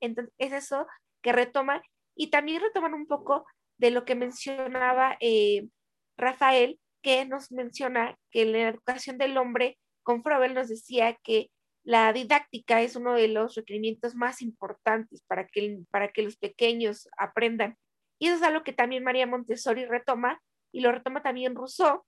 Entonces, 0.00 0.32
es 0.38 0.52
eso 0.52 0.86
que 1.22 1.32
retoma 1.32 1.82
y 2.14 2.30
también 2.30 2.62
retoman 2.62 2.94
un 2.94 3.06
poco 3.06 3.46
de 3.78 3.90
lo 3.90 4.04
que 4.04 4.14
mencionaba 4.14 5.16
eh, 5.20 5.68
Rafael, 6.16 6.78
que 7.02 7.24
nos 7.26 7.52
menciona 7.52 8.16
que 8.30 8.42
en 8.42 8.52
la 8.52 8.68
educación 8.68 9.18
del 9.18 9.36
hombre, 9.36 9.78
con 10.02 10.22
Froebel 10.22 10.54
nos 10.54 10.68
decía 10.68 11.18
que 11.22 11.50
la 11.84 12.12
didáctica 12.12 12.82
es 12.82 12.96
uno 12.96 13.14
de 13.14 13.28
los 13.28 13.54
requerimientos 13.54 14.14
más 14.14 14.42
importantes 14.42 15.22
para 15.26 15.46
que, 15.46 15.78
para 15.90 16.08
que 16.08 16.22
los 16.22 16.36
pequeños 16.36 17.08
aprendan. 17.16 17.76
Y 18.18 18.26
eso 18.26 18.36
es 18.36 18.42
algo 18.42 18.64
que 18.64 18.72
también 18.72 19.04
María 19.04 19.26
Montessori 19.26 19.84
retoma 19.84 20.40
y 20.72 20.80
lo 20.80 20.90
retoma 20.90 21.22
también 21.22 21.54
Rousseau, 21.54 22.02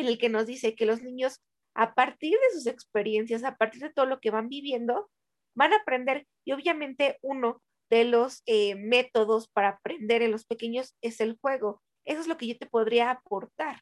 en 0.00 0.06
el 0.06 0.18
que 0.18 0.28
nos 0.28 0.46
dice 0.46 0.74
que 0.74 0.86
los 0.86 1.02
niños, 1.02 1.40
a 1.74 1.94
partir 1.94 2.32
de 2.32 2.54
sus 2.54 2.66
experiencias, 2.66 3.44
a 3.44 3.56
partir 3.56 3.82
de 3.82 3.92
todo 3.92 4.06
lo 4.06 4.20
que 4.20 4.30
van 4.30 4.48
viviendo, 4.48 5.08
van 5.54 5.72
a 5.72 5.76
aprender 5.76 6.26
y 6.44 6.52
obviamente 6.52 7.18
uno 7.22 7.62
de 7.90 8.04
los 8.04 8.42
eh, 8.46 8.76
métodos 8.76 9.48
para 9.48 9.70
aprender 9.70 10.22
en 10.22 10.30
los 10.30 10.44
pequeños 10.44 10.94
es 11.02 11.20
el 11.20 11.36
juego. 11.40 11.82
Eso 12.04 12.20
es 12.20 12.28
lo 12.28 12.36
que 12.36 12.46
yo 12.46 12.56
te 12.56 12.66
podría 12.66 13.10
aportar. 13.10 13.80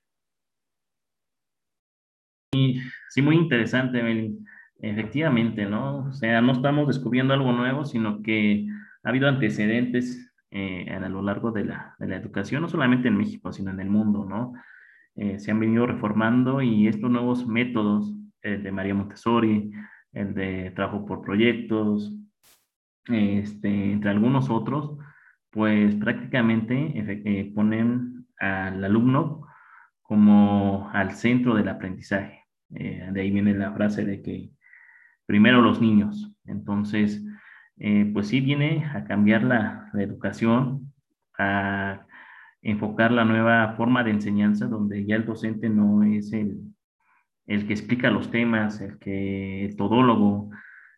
Sí, 2.53 3.23
muy 3.23 3.37
interesante. 3.37 4.01
Efectivamente, 4.81 5.67
¿no? 5.67 6.09
O 6.09 6.13
sea, 6.13 6.41
no 6.41 6.53
estamos 6.53 6.87
descubriendo 6.87 7.35
algo 7.35 7.53
nuevo, 7.53 7.85
sino 7.85 8.23
que 8.23 8.67
ha 9.03 9.09
habido 9.09 9.29
antecedentes 9.29 10.33
eh, 10.51 10.89
a 10.91 11.09
lo 11.09 11.21
largo 11.21 11.51
de 11.51 11.65
la, 11.65 11.95
de 11.99 12.09
la, 12.09 12.17
educación, 12.17 12.63
no 12.63 12.69
solamente 12.69 13.09
en 13.09 13.17
México, 13.17 13.53
sino 13.53 13.71
en 13.71 13.81
el 13.81 13.91
mundo, 13.91 14.25
¿no? 14.25 14.55
Eh, 15.19 15.39
se 15.39 15.51
han 15.51 15.61
venido 15.61 15.87
reformando 15.87 16.63
y 16.63 16.89
estos 16.89 17.11
nuevos 17.11 17.47
métodos, 17.47 18.15
el 18.43 18.63
de 18.63 18.73
María 18.73 18.95
Montessori, 18.95 19.73
el 20.13 20.35
de 20.35 20.71
trabajo 20.71 21.05
por 21.05 21.23
proyectos, 21.23 22.15
este, 23.07 23.93
entre 23.93 24.11
algunos 24.11 24.49
otros, 24.49 24.97
pues 25.51 25.95
prácticamente 25.97 26.93
eh, 26.95 27.53
ponen 27.55 28.27
al 28.39 28.85
alumno 28.85 29.47
como 30.03 30.89
al 30.93 31.13
centro 31.13 31.55
del 31.55 31.69
aprendizaje. 31.69 32.45
de 32.69 33.21
ahí 33.21 33.31
viene 33.31 33.55
la 33.55 33.73
frase 33.73 34.05
de 34.05 34.23
que 34.23 34.51
primero 35.27 35.61
los 35.61 35.81
niños. 35.81 36.33
Entonces, 36.47 37.23
eh, 37.79 38.11
pues 38.13 38.29
sí 38.29 38.41
viene 38.41 38.87
a 38.93 39.05
cambiar 39.05 39.45
la, 39.45 39.91
educación, 39.95 40.93
a 41.39 42.07
enfocar 42.63 43.13
la 43.13 43.25
nueva 43.25 43.75
forma 43.77 44.05
de 44.05 44.11
enseñanza, 44.11 44.67
donde 44.67 45.05
ya 45.05 45.17
el 45.17 45.25
docente 45.25 45.69
no 45.69 46.03
es 46.03 46.33
el, 46.33 46.59
el 47.47 47.67
que 47.67 47.73
explica 47.73 48.11
los 48.11 48.31
temas, 48.31 48.81
el 48.81 48.99
que 48.99 49.65
el 49.65 49.77
todólogo, 49.77 50.51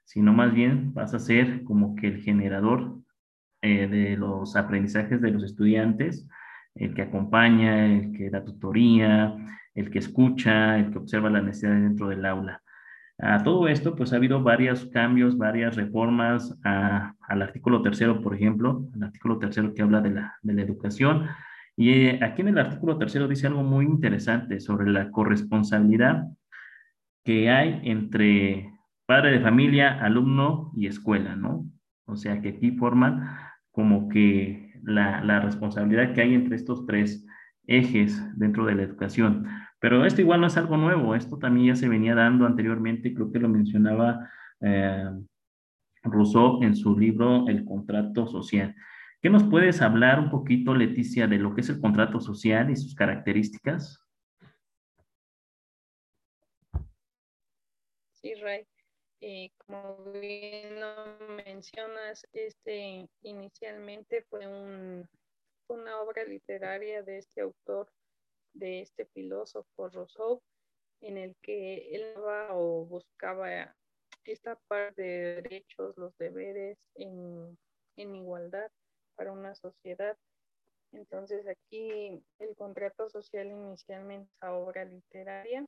sino 0.04 0.32
más 0.32 0.52
bien 0.52 0.92
vas 0.94 1.14
a 1.14 1.18
ser 1.18 1.62
como 1.64 1.94
que 1.94 2.08
el 2.08 2.22
generador 2.22 2.98
eh, 3.62 3.86
de 3.86 4.16
los 4.16 4.56
aprendizajes 4.56 5.20
de 5.20 5.30
los 5.30 5.44
estudiantes, 5.44 6.26
el 6.74 6.94
que 6.94 7.02
acompaña, 7.02 7.86
el 7.86 8.12
que 8.12 8.30
da 8.30 8.44
tutoría, 8.44 9.36
el 9.74 9.90
que 9.90 9.98
escucha, 9.98 10.78
el 10.78 10.90
que 10.90 10.98
observa 10.98 11.30
las 11.30 11.44
necesidades 11.44 11.82
dentro 11.82 12.08
del 12.08 12.24
aula. 12.24 12.62
A 13.18 13.42
todo 13.42 13.68
esto, 13.68 13.94
pues 13.94 14.12
ha 14.12 14.16
habido 14.16 14.42
varios 14.42 14.86
cambios, 14.86 15.36
varias 15.36 15.76
reformas 15.76 16.58
al 16.64 17.42
artículo 17.42 17.82
tercero, 17.82 18.22
por 18.22 18.34
ejemplo, 18.34 18.88
al 18.94 19.02
artículo 19.04 19.38
tercero 19.38 19.74
que 19.74 19.82
habla 19.82 20.00
de 20.00 20.10
la, 20.10 20.38
de 20.42 20.54
la 20.54 20.62
educación. 20.62 21.26
Y 21.80 21.92
eh, 21.92 22.18
aquí 22.22 22.42
en 22.42 22.48
el 22.48 22.58
artículo 22.58 22.98
tercero 22.98 23.26
dice 23.26 23.46
algo 23.46 23.62
muy 23.62 23.86
interesante 23.86 24.60
sobre 24.60 24.90
la 24.90 25.10
corresponsabilidad 25.10 26.26
que 27.24 27.48
hay 27.48 27.80
entre 27.84 28.70
padre 29.06 29.30
de 29.30 29.40
familia, 29.40 29.98
alumno 29.98 30.72
y 30.76 30.88
escuela, 30.88 31.36
¿no? 31.36 31.64
O 32.04 32.16
sea, 32.16 32.42
que 32.42 32.50
aquí 32.50 32.72
forman 32.72 33.30
como 33.70 34.10
que 34.10 34.74
la, 34.82 35.40
responsabilidad 35.40 36.12
que 36.12 36.20
hay 36.20 36.34
entre 36.34 36.56
estos 36.56 36.84
tres 36.84 37.26
ejes 37.66 38.22
dentro 38.36 38.66
de 38.66 38.74
la 38.74 38.82
educación. 38.82 39.46
Pero 39.80 40.04
esto 40.04 40.20
igual 40.20 40.42
no 40.42 40.48
es 40.48 40.58
algo 40.58 40.76
nuevo, 40.76 41.14
esto 41.14 41.38
también 41.38 41.68
ya 41.68 41.76
se 41.76 41.88
venía 41.88 42.14
dando 42.14 42.44
anteriormente, 42.44 43.14
creo 43.14 43.32
que 43.32 43.38
lo 43.38 43.48
mencionaba 43.48 44.28
eh, 44.60 45.08
Rousseau 46.02 46.62
en 46.62 46.76
su 46.76 46.98
libro 46.98 47.48
El 47.48 47.64
contrato 47.64 48.26
social. 48.26 48.76
¿Qué 49.22 49.28
nos 49.28 49.42
puedes 49.44 49.82
hablar 49.82 50.18
un 50.18 50.30
poquito, 50.30 50.74
Leticia, 50.74 51.26
de 51.26 51.36
lo 51.36 51.54
que 51.54 51.60
es 51.60 51.68
el 51.68 51.78
contrato 51.78 52.20
social 52.20 52.70
y 52.70 52.76
sus 52.76 52.94
características? 52.94 54.02
Sí, 58.14 58.34
Ray. 58.36 58.66
Como 59.58 60.04
bien 60.12 60.80
lo 60.80 60.94
mencionas, 61.44 62.26
este 62.32 63.06
inicialmente 63.20 64.22
fue 64.30 64.46
una 65.68 66.00
obra 66.00 66.24
literaria 66.24 67.02
de 67.02 67.18
este 67.18 67.42
autor 67.42 67.92
de 68.54 68.80
este 68.80 69.04
filósofo 69.04 69.90
Rousseau, 69.90 70.42
en 71.02 71.18
el 71.18 71.36
que 71.42 71.94
él 71.94 72.14
o 72.52 72.86
buscaba 72.86 73.76
esta 74.24 74.56
parte 74.66 75.02
de 75.02 75.42
derechos, 75.42 75.94
los 75.98 76.16
deberes 76.16 76.78
en 76.94 77.58
igualdad 77.96 78.70
para 79.20 79.32
una 79.32 79.54
sociedad. 79.54 80.16
Entonces 80.92 81.46
aquí 81.46 82.24
el 82.38 82.56
contrato 82.56 83.10
social 83.10 83.48
inicialmente 83.48 84.30
esa 84.34 84.54
obra 84.54 84.86
literaria 84.86 85.66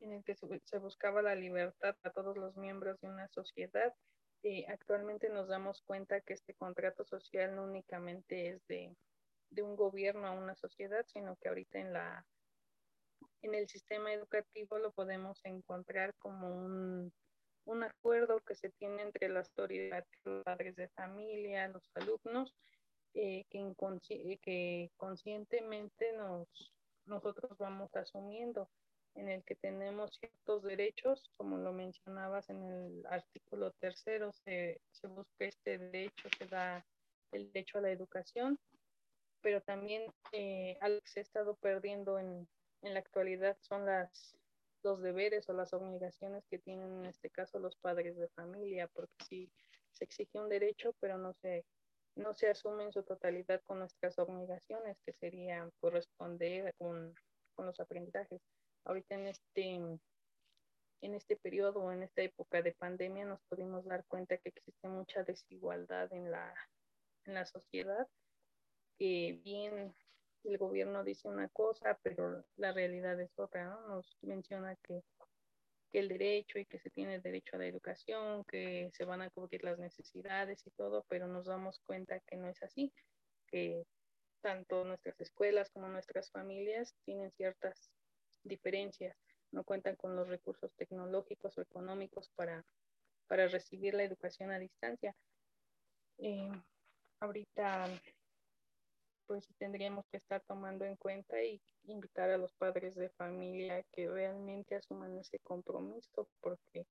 en 0.00 0.12
el 0.12 0.24
que 0.24 0.34
se 0.34 0.78
buscaba 0.78 1.20
la 1.20 1.34
libertad 1.34 1.94
a 2.02 2.10
todos 2.10 2.38
los 2.38 2.56
miembros 2.56 2.98
de 3.02 3.08
una 3.08 3.28
sociedad. 3.28 3.92
y 4.42 4.64
actualmente 4.64 5.28
nos 5.28 5.46
damos 5.46 5.82
cuenta 5.82 6.22
que 6.22 6.32
este 6.32 6.54
contrato 6.54 7.04
social 7.04 7.54
no 7.54 7.64
únicamente 7.64 8.48
es 8.48 8.66
de 8.66 8.96
de 9.50 9.62
un 9.62 9.76
gobierno 9.76 10.26
a 10.26 10.32
una 10.32 10.54
sociedad, 10.54 11.04
sino 11.12 11.36
que 11.36 11.48
ahorita 11.48 11.80
en 11.80 11.92
la 11.92 12.26
en 13.42 13.54
el 13.54 13.68
sistema 13.68 14.10
educativo 14.14 14.78
lo 14.78 14.90
podemos 14.92 15.38
encontrar 15.44 16.14
como 16.14 16.48
un, 16.48 17.12
un 17.64 17.84
acuerdo 17.84 18.40
que 18.40 18.54
se 18.54 18.70
tiene 18.70 19.02
entre 19.02 19.28
las 19.28 19.48
autoridades, 19.50 20.06
los 20.24 20.42
padres 20.44 20.76
de 20.76 20.88
familia, 20.88 21.68
los 21.68 21.90
alumnos, 21.94 22.54
eh, 23.14 23.44
que, 23.50 24.38
que 24.42 24.90
conscientemente 24.96 26.12
nos, 26.14 26.72
nosotros 27.06 27.56
vamos 27.58 27.94
asumiendo 27.94 28.68
en 29.14 29.28
el 29.28 29.44
que 29.44 29.54
tenemos 29.56 30.10
ciertos 30.18 30.62
derechos, 30.62 31.30
como 31.36 31.58
lo 31.58 31.72
mencionabas 31.72 32.48
en 32.48 32.62
el 32.62 33.06
artículo 33.06 33.72
tercero, 33.72 34.32
se, 34.32 34.80
se 34.90 35.06
busca 35.06 35.44
este 35.44 35.78
derecho, 35.78 36.28
se 36.38 36.46
da 36.46 36.84
el 37.32 37.52
derecho 37.52 37.78
a 37.78 37.82
la 37.82 37.90
educación, 37.90 38.58
pero 39.42 39.60
también 39.60 40.02
eh, 40.32 40.78
algo 40.80 41.00
que 41.02 41.10
se 41.10 41.20
ha 41.20 41.22
estado 41.22 41.56
perdiendo 41.56 42.18
en, 42.18 42.48
en 42.82 42.94
la 42.94 43.00
actualidad 43.00 43.56
son 43.60 43.84
las, 43.84 44.36
los 44.82 45.00
deberes 45.00 45.48
o 45.48 45.52
las 45.52 45.72
obligaciones 45.72 46.44
que 46.50 46.58
tienen 46.58 46.92
en 46.98 47.06
este 47.06 47.30
caso 47.30 47.58
los 47.58 47.76
padres 47.76 48.16
de 48.16 48.28
familia, 48.28 48.88
porque 48.88 49.14
sí 49.28 49.52
se 49.92 50.04
exige 50.04 50.38
un 50.38 50.48
derecho, 50.48 50.94
pero 51.00 51.18
no 51.18 51.34
se, 51.34 51.64
no 52.16 52.34
se 52.34 52.48
asume 52.48 52.84
en 52.84 52.92
su 52.92 53.02
totalidad 53.02 53.60
con 53.64 53.78
nuestras 53.78 54.18
obligaciones, 54.18 54.98
que 55.04 55.12
serían 55.12 55.70
corresponder 55.80 56.74
con, 56.78 57.14
con 57.54 57.66
los 57.66 57.78
aprendizajes. 57.80 58.40
Ahorita 58.84 59.14
en 59.14 59.26
este, 59.28 59.74
en 61.02 61.14
este 61.14 61.36
periodo, 61.36 61.92
en 61.92 62.02
esta 62.02 62.22
época 62.22 62.62
de 62.62 62.72
pandemia, 62.72 63.24
nos 63.24 63.40
pudimos 63.48 63.84
dar 63.84 64.04
cuenta 64.06 64.38
que 64.38 64.48
existe 64.48 64.88
mucha 64.88 65.22
desigualdad 65.22 66.12
en 66.12 66.30
la, 66.30 66.54
en 67.24 67.34
la 67.34 67.44
sociedad 67.44 68.08
que 68.98 69.40
bien 69.42 69.94
el 70.44 70.58
gobierno 70.58 71.04
dice 71.04 71.28
una 71.28 71.48
cosa, 71.48 71.98
pero 72.02 72.44
la 72.56 72.72
realidad 72.72 73.20
es 73.20 73.38
otra, 73.38 73.64
¿no? 73.64 73.88
Nos 73.88 74.18
menciona 74.22 74.76
que, 74.76 75.02
que, 75.90 76.00
el 76.00 76.08
derecho 76.08 76.58
y 76.58 76.66
que 76.66 76.78
se 76.78 76.90
tiene 76.90 77.16
el 77.16 77.22
derecho 77.22 77.56
a 77.56 77.60
la 77.60 77.66
educación, 77.66 78.44
que 78.44 78.90
se 78.92 79.04
van 79.04 79.22
a 79.22 79.30
cubrir 79.30 79.62
las 79.64 79.78
necesidades 79.78 80.66
y 80.66 80.70
todo, 80.70 81.04
pero 81.08 81.26
nos 81.28 81.46
damos 81.46 81.78
cuenta 81.80 82.20
que 82.20 82.36
no 82.36 82.48
es 82.48 82.62
así, 82.62 82.92
que 83.46 83.84
tanto 84.40 84.84
nuestras 84.84 85.20
escuelas 85.20 85.70
como 85.70 85.88
nuestras 85.88 86.30
familias 86.30 86.94
tienen 87.04 87.30
ciertas 87.32 87.90
diferencias, 88.42 89.16
no 89.52 89.64
cuentan 89.64 89.96
con 89.96 90.16
los 90.16 90.28
recursos 90.28 90.72
tecnológicos 90.74 91.56
o 91.56 91.62
económicos 91.62 92.30
para, 92.34 92.64
para 93.28 93.48
recibir 93.48 93.94
la 93.94 94.02
educación 94.02 94.50
a 94.50 94.58
distancia. 94.58 95.14
Eh, 96.18 96.50
ahorita 97.20 97.88
pues 99.26 99.48
tendríamos 99.58 100.06
que 100.08 100.16
estar 100.16 100.42
tomando 100.42 100.84
en 100.84 100.96
cuenta 100.96 101.42
y 101.42 101.60
invitar 101.84 102.30
a 102.30 102.38
los 102.38 102.52
padres 102.54 102.94
de 102.94 103.10
familia 103.10 103.82
que 103.92 104.08
realmente 104.08 104.76
asuman 104.76 105.18
ese 105.18 105.38
compromiso 105.40 106.28
porque 106.40 106.86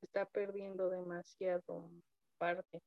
se 0.00 0.06
está 0.06 0.26
perdiendo 0.26 0.90
demasiado 0.90 1.90
parte. 2.38 2.82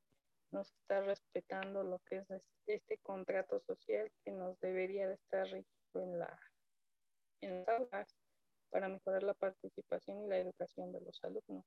No 0.50 0.64
se 0.64 0.74
está 0.76 1.00
respetando 1.00 1.82
lo 1.82 1.98
que 2.00 2.16
es 2.16 2.42
este 2.66 2.98
contrato 2.98 3.60
social 3.60 4.10
que 4.24 4.30
nos 4.32 4.58
debería 4.60 5.08
de 5.08 5.14
estar 5.14 5.44
rígido 5.44 6.02
en, 6.02 6.18
la, 6.18 6.40
en 7.40 7.64
las 7.64 7.68
aulas 7.68 8.16
para 8.70 8.88
mejorar 8.88 9.22
la 9.22 9.34
participación 9.34 10.24
y 10.24 10.28
la 10.28 10.38
educación 10.38 10.92
de 10.92 11.00
los 11.00 11.22
alumnos. 11.24 11.64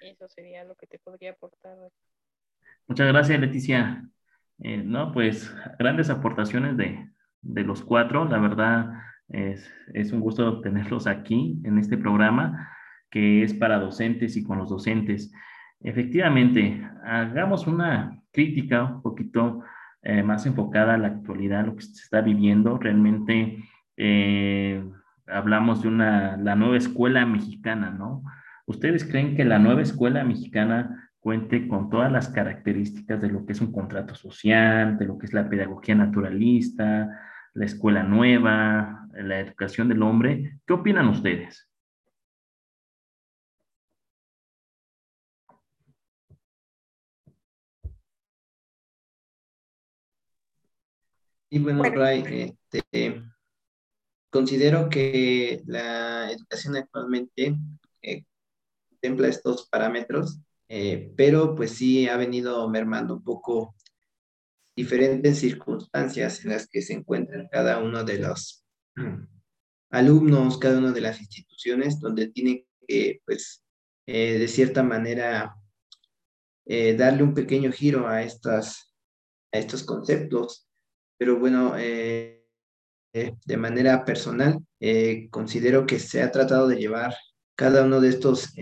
Eso 0.00 0.28
sería 0.28 0.64
lo 0.64 0.74
que 0.76 0.86
te 0.86 0.98
podría 0.98 1.32
aportar. 1.32 1.76
Muchas 2.90 3.06
gracias, 3.06 3.38
Leticia. 3.38 4.04
Eh, 4.58 4.82
no, 4.84 5.12
pues 5.12 5.54
grandes 5.78 6.10
aportaciones 6.10 6.76
de, 6.76 7.08
de 7.40 7.62
los 7.62 7.84
cuatro. 7.84 8.24
La 8.24 8.38
verdad 8.38 8.94
es, 9.28 9.72
es, 9.94 10.12
un 10.12 10.18
gusto 10.18 10.60
tenerlos 10.60 11.06
aquí 11.06 11.60
en 11.62 11.78
este 11.78 11.96
programa 11.96 12.68
que 13.08 13.44
es 13.44 13.54
para 13.54 13.78
docentes 13.78 14.36
y 14.36 14.42
con 14.42 14.58
los 14.58 14.70
docentes. 14.70 15.32
Efectivamente, 15.78 16.84
hagamos 17.04 17.68
una 17.68 18.20
crítica 18.32 18.82
un 18.82 19.02
poquito 19.02 19.62
eh, 20.02 20.24
más 20.24 20.44
enfocada 20.46 20.94
a 20.94 20.98
la 20.98 21.06
actualidad, 21.06 21.66
lo 21.66 21.76
que 21.76 21.82
se 21.82 21.92
está 21.92 22.22
viviendo. 22.22 22.76
Realmente 22.76 23.62
eh, 23.96 24.84
hablamos 25.28 25.82
de 25.82 25.88
una, 25.88 26.36
la 26.38 26.56
nueva 26.56 26.76
escuela 26.76 27.24
mexicana, 27.24 27.92
¿no? 27.92 28.24
¿Ustedes 28.66 29.04
creen 29.04 29.36
que 29.36 29.44
la 29.44 29.60
nueva 29.60 29.82
escuela 29.82 30.24
mexicana 30.24 31.09
cuente 31.20 31.68
con 31.68 31.90
todas 31.90 32.10
las 32.10 32.28
características 32.28 33.20
de 33.20 33.28
lo 33.28 33.44
que 33.46 33.52
es 33.52 33.60
un 33.60 33.72
contrato 33.72 34.14
social, 34.14 34.98
de 34.98 35.04
lo 35.06 35.18
que 35.18 35.26
es 35.26 35.32
la 35.32 35.48
pedagogía 35.48 35.94
naturalista, 35.94 37.08
la 37.54 37.64
escuela 37.64 38.02
nueva, 38.02 39.08
la 39.12 39.40
educación 39.40 39.88
del 39.88 40.02
hombre? 40.02 40.58
¿Qué 40.66 40.72
opinan 40.72 41.08
ustedes? 41.08 41.70
Y 51.52 51.58
bueno, 51.58 51.82
Ray, 51.82 52.54
este, 52.70 53.24
considero 54.30 54.88
que 54.88 55.62
la 55.66 56.30
educación 56.30 56.76
actualmente 56.76 57.56
eh, 58.02 58.24
contempla 58.88 59.26
estos 59.26 59.68
parámetros, 59.68 60.40
eh, 60.70 61.12
pero 61.16 61.54
pues 61.54 61.72
sí 61.72 62.08
ha 62.08 62.16
venido 62.16 62.68
mermando 62.70 63.14
un 63.14 63.24
poco 63.24 63.74
diferentes 64.74 65.38
circunstancias 65.38 66.44
en 66.44 66.52
las 66.52 66.66
que 66.68 66.80
se 66.80 66.94
encuentran 66.94 67.48
cada 67.50 67.78
uno 67.78 68.04
de 68.04 68.18
los 68.18 68.64
alumnos, 69.90 70.58
cada 70.58 70.78
una 70.78 70.92
de 70.92 71.00
las 71.02 71.20
instituciones, 71.20 72.00
donde 72.00 72.28
tiene 72.28 72.66
que, 72.88 73.20
pues, 73.26 73.62
eh, 74.06 74.38
de 74.38 74.48
cierta 74.48 74.82
manera, 74.82 75.56
darle 76.96 77.24
un 77.24 77.34
pequeño 77.34 77.72
giro 77.72 78.06
a, 78.06 78.22
estas, 78.22 78.94
a 79.52 79.58
estos 79.58 79.82
conceptos. 79.82 80.68
Pero 81.18 81.38
bueno, 81.38 81.74
eh, 81.76 82.40
eh, 83.12 83.34
de 83.44 83.56
manera 83.56 84.04
personal, 84.04 84.58
eh, 84.78 85.28
considero 85.30 85.84
que 85.84 85.98
se 85.98 86.22
ha 86.22 86.30
tratado 86.30 86.68
de 86.68 86.76
llevar 86.76 87.14
cada 87.56 87.84
uno 87.84 88.00
de 88.00 88.08
estos, 88.08 88.54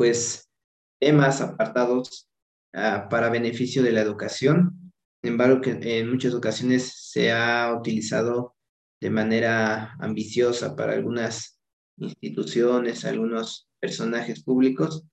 pues, 0.00 0.50
temas 0.98 1.42
apartados 1.42 2.26
ah, 2.72 3.06
para 3.10 3.28
beneficio 3.28 3.82
de 3.82 3.92
la 3.92 4.00
educación. 4.00 4.94
Sin 5.22 5.32
embargo, 5.32 5.60
que 5.60 5.72
en 5.72 6.08
muchas 6.08 6.32
ocasiones 6.32 7.10
se 7.10 7.30
ha 7.30 7.76
utilizado 7.78 8.56
de 8.98 9.10
manera 9.10 9.92
ambiciosa 10.00 10.74
para 10.74 10.94
algunas 10.94 11.60
instituciones, 11.98 13.04
algunos 13.04 13.68
personajes 13.78 14.42
públicos. 14.42 15.04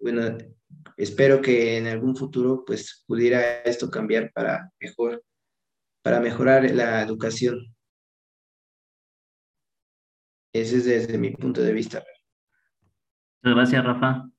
Bueno, 0.00 0.36
espero 0.96 1.40
que 1.40 1.76
en 1.76 1.86
algún 1.86 2.16
futuro 2.16 2.64
pues 2.66 3.04
pudiera 3.06 3.62
esto 3.62 3.92
cambiar 3.92 4.32
para 4.32 4.72
mejor 4.80 5.22
para 6.02 6.18
mejorar 6.18 6.68
la 6.72 7.00
educación. 7.00 7.76
Ese 10.52 10.78
es 10.78 10.84
desde 10.84 11.16
mi 11.16 11.30
punto 11.30 11.60
de 11.62 11.72
vista. 11.72 12.02
Muchas 13.44 13.56
gracias, 13.56 13.84
Rafa. 13.84 14.31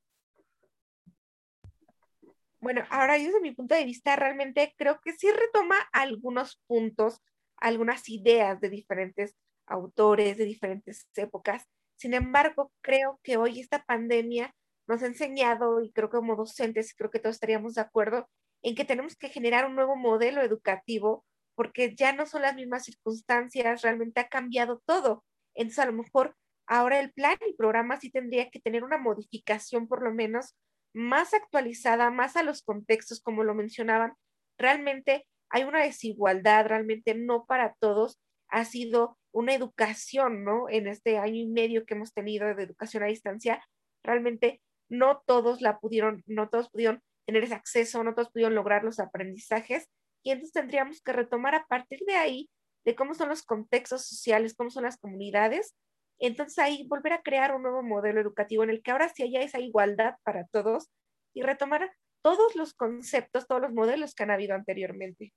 Bueno, 2.63 2.85
ahora 2.89 3.17
yo 3.17 3.25
desde 3.25 3.41
mi 3.41 3.51
punto 3.51 3.75
de 3.75 3.83
vista 3.83 4.15
realmente 4.15 4.73
creo 4.77 5.01
que 5.03 5.11
sí 5.11 5.29
retoma 5.29 5.75
algunos 5.91 6.61
puntos, 6.65 7.21
algunas 7.57 8.07
ideas 8.07 8.61
de 8.61 8.69
diferentes 8.69 9.35
autores, 9.67 10.37
de 10.37 10.45
diferentes 10.45 11.05
épocas. 11.17 11.65
Sin 11.97 12.13
embargo, 12.13 12.71
creo 12.81 13.19
que 13.21 13.35
hoy 13.35 13.59
esta 13.59 13.83
pandemia 13.83 14.55
nos 14.87 15.03
ha 15.03 15.07
enseñado, 15.07 15.81
y 15.81 15.91
creo 15.91 16.09
que 16.09 16.15
como 16.17 16.37
docentes, 16.37 16.93
creo 16.95 17.09
que 17.11 17.19
todos 17.19 17.35
estaríamos 17.35 17.73
de 17.75 17.81
acuerdo, 17.81 18.29
en 18.61 18.75
que 18.75 18.85
tenemos 18.85 19.17
que 19.17 19.27
generar 19.27 19.65
un 19.65 19.75
nuevo 19.75 19.97
modelo 19.97 20.41
educativo 20.41 21.25
porque 21.55 21.93
ya 21.95 22.13
no 22.13 22.25
son 22.25 22.43
las 22.43 22.55
mismas 22.55 22.85
circunstancias, 22.85 23.81
realmente 23.81 24.21
ha 24.21 24.29
cambiado 24.29 24.81
todo. 24.85 25.25
Entonces, 25.53 25.79
a 25.79 25.85
lo 25.85 25.93
mejor 25.93 26.37
ahora 26.65 27.01
el 27.01 27.11
plan 27.11 27.35
y 27.45 27.55
programa 27.55 27.99
sí 27.99 28.09
tendría 28.09 28.49
que 28.49 28.61
tener 28.61 28.85
una 28.85 28.97
modificación 28.97 29.89
por 29.89 30.01
lo 30.01 30.13
menos 30.13 30.55
más 30.93 31.33
actualizada, 31.33 32.11
más 32.11 32.35
a 32.35 32.43
los 32.43 32.61
contextos, 32.61 33.21
como 33.21 33.43
lo 33.43 33.55
mencionaban. 33.55 34.13
Realmente 34.57 35.25
hay 35.49 35.63
una 35.63 35.83
desigualdad, 35.83 36.67
realmente 36.67 37.15
no 37.15 37.45
para 37.45 37.75
todos. 37.79 38.19
Ha 38.49 38.65
sido 38.65 39.17
una 39.31 39.53
educación, 39.53 40.43
¿no? 40.43 40.69
En 40.69 40.87
este 40.87 41.17
año 41.17 41.35
y 41.35 41.47
medio 41.47 41.85
que 41.85 41.95
hemos 41.95 42.13
tenido 42.13 42.53
de 42.53 42.63
educación 42.63 43.03
a 43.03 43.07
distancia, 43.07 43.63
realmente 44.03 44.61
no 44.89 45.23
todos 45.25 45.61
la 45.61 45.79
pudieron, 45.79 46.23
no 46.27 46.49
todos 46.49 46.69
pudieron 46.69 47.01
tener 47.25 47.43
ese 47.43 47.55
acceso, 47.55 48.03
no 48.03 48.13
todos 48.13 48.31
pudieron 48.31 48.53
lograr 48.53 48.83
los 48.83 48.99
aprendizajes 48.99 49.87
y 50.23 50.31
entonces 50.31 50.53
tendríamos 50.53 51.01
que 51.01 51.13
retomar 51.13 51.55
a 51.55 51.65
partir 51.65 51.99
de 52.05 52.15
ahí, 52.15 52.49
de 52.85 52.95
cómo 52.95 53.13
son 53.13 53.29
los 53.29 53.43
contextos 53.43 54.05
sociales, 54.05 54.55
cómo 54.55 54.69
son 54.69 54.83
las 54.83 54.97
comunidades, 54.97 55.75
entonces 56.25 56.59
ahí 56.59 56.85
volver 56.87 57.13
a 57.13 57.21
crear 57.21 57.55
un 57.55 57.63
nuevo 57.63 57.83
modelo 57.83 58.21
educativo 58.21 58.63
en 58.63 58.69
el 58.69 58.81
que 58.81 58.91
ahora 58.91 59.09
sí 59.09 59.23
haya 59.23 59.41
esa 59.41 59.59
igualdad 59.59 60.15
para 60.23 60.45
todos 60.45 60.89
y 61.33 61.41
retomar 61.41 61.91
todos 62.21 62.55
los 62.55 62.73
conceptos, 62.73 63.47
todos 63.47 63.61
los 63.61 63.73
modelos 63.73 64.15
que 64.15 64.23
han 64.23 64.31
habido 64.31 64.55
anteriormente. 64.55 65.33